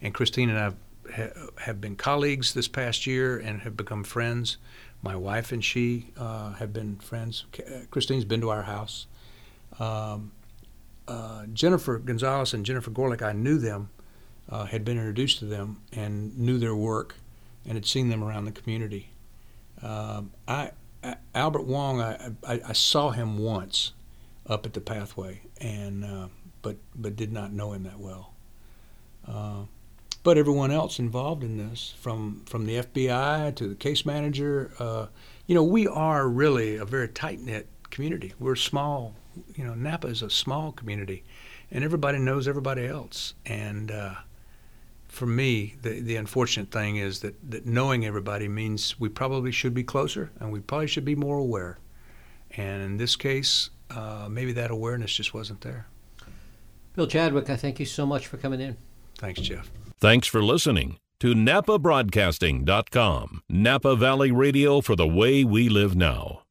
and 0.00 0.14
Christine 0.14 0.50
and 0.50 0.58
I 0.58 0.72
ha- 1.14 1.48
have 1.60 1.80
been 1.80 1.96
colleagues 1.96 2.54
this 2.54 2.68
past 2.68 3.06
year 3.06 3.38
and 3.38 3.62
have 3.62 3.76
become 3.76 4.04
friends. 4.04 4.58
My 5.02 5.16
wife 5.16 5.52
and 5.52 5.64
she 5.64 6.10
uh, 6.16 6.54
have 6.54 6.72
been 6.72 6.96
friends. 6.96 7.44
Christine's 7.90 8.24
been 8.24 8.40
to 8.40 8.50
our 8.50 8.62
house. 8.62 9.06
Um, 9.78 10.32
Jennifer 11.52 11.98
Gonzales 11.98 12.52
and 12.52 12.66
Jennifer 12.66 12.90
Golick, 12.90 13.22
I 13.22 13.32
knew 13.32 13.58
them 13.58 13.90
uh, 14.50 14.64
had 14.66 14.84
been 14.84 14.98
introduced 14.98 15.38
to 15.40 15.44
them 15.44 15.82
and 15.92 16.36
knew 16.38 16.58
their 16.58 16.74
work 16.74 17.16
and 17.64 17.74
had 17.74 17.86
seen 17.86 18.08
them 18.08 18.24
around 18.24 18.44
the 18.44 18.52
community. 18.52 19.10
Um, 19.82 20.32
I, 20.46 20.72
I, 21.04 21.16
Albert 21.34 21.64
Wong, 21.64 22.00
I, 22.00 22.30
I, 22.46 22.60
I, 22.68 22.72
saw 22.72 23.10
him 23.10 23.38
once 23.38 23.92
up 24.46 24.66
at 24.66 24.72
the 24.72 24.80
pathway, 24.80 25.42
and 25.60 26.04
uh, 26.04 26.28
but 26.62 26.76
but 26.96 27.14
did 27.14 27.32
not 27.32 27.52
know 27.52 27.72
him 27.72 27.84
that 27.84 28.00
well. 28.00 28.32
Uh, 29.26 29.62
but 30.24 30.36
everyone 30.36 30.72
else 30.72 30.98
involved 30.98 31.44
in 31.44 31.58
this, 31.58 31.94
from 32.00 32.42
from 32.46 32.66
the 32.66 32.76
FBI 32.76 33.54
to 33.54 33.68
the 33.68 33.76
case 33.76 34.04
manager, 34.04 34.72
uh, 34.80 35.06
you 35.46 35.54
know, 35.54 35.62
we 35.62 35.86
are 35.86 36.28
really 36.28 36.76
a 36.76 36.84
very 36.84 37.08
tight 37.08 37.40
knit 37.40 37.68
community. 37.90 38.34
We're 38.40 38.56
small. 38.56 39.14
You 39.54 39.64
know, 39.64 39.74
Napa 39.74 40.08
is 40.08 40.22
a 40.22 40.30
small 40.30 40.72
community, 40.72 41.22
and 41.70 41.84
everybody 41.84 42.18
knows 42.18 42.48
everybody 42.48 42.86
else, 42.86 43.34
and 43.46 43.92
uh, 43.92 44.14
for 45.08 45.26
me, 45.26 45.74
the, 45.82 46.00
the 46.00 46.16
unfortunate 46.16 46.70
thing 46.70 46.96
is 46.96 47.20
that, 47.20 47.34
that 47.50 47.66
knowing 47.66 48.06
everybody 48.06 48.48
means 48.48 48.98
we 49.00 49.08
probably 49.08 49.50
should 49.50 49.74
be 49.74 49.82
closer 49.82 50.30
and 50.38 50.52
we 50.52 50.60
probably 50.60 50.86
should 50.86 51.04
be 51.04 51.16
more 51.16 51.38
aware. 51.38 51.78
And 52.56 52.82
in 52.82 52.96
this 52.98 53.16
case, 53.16 53.70
uh, 53.90 54.28
maybe 54.30 54.52
that 54.52 54.70
awareness 54.70 55.12
just 55.12 55.34
wasn't 55.34 55.62
there. 55.62 55.88
Bill 56.94 57.06
Chadwick, 57.06 57.50
I 57.50 57.56
thank 57.56 57.80
you 57.80 57.86
so 57.86 58.06
much 58.06 58.26
for 58.26 58.36
coming 58.36 58.60
in. 58.60 58.76
Thanks, 59.18 59.40
Jeff. 59.40 59.70
Thanks 60.00 60.26
for 60.26 60.42
listening 60.42 60.98
to 61.20 61.34
NapaBroadcasting.com, 61.34 63.42
Napa 63.48 63.96
Valley 63.96 64.30
Radio 64.30 64.80
for 64.80 64.94
the 64.94 65.06
way 65.06 65.42
we 65.44 65.68
live 65.68 65.96
now. 65.96 66.42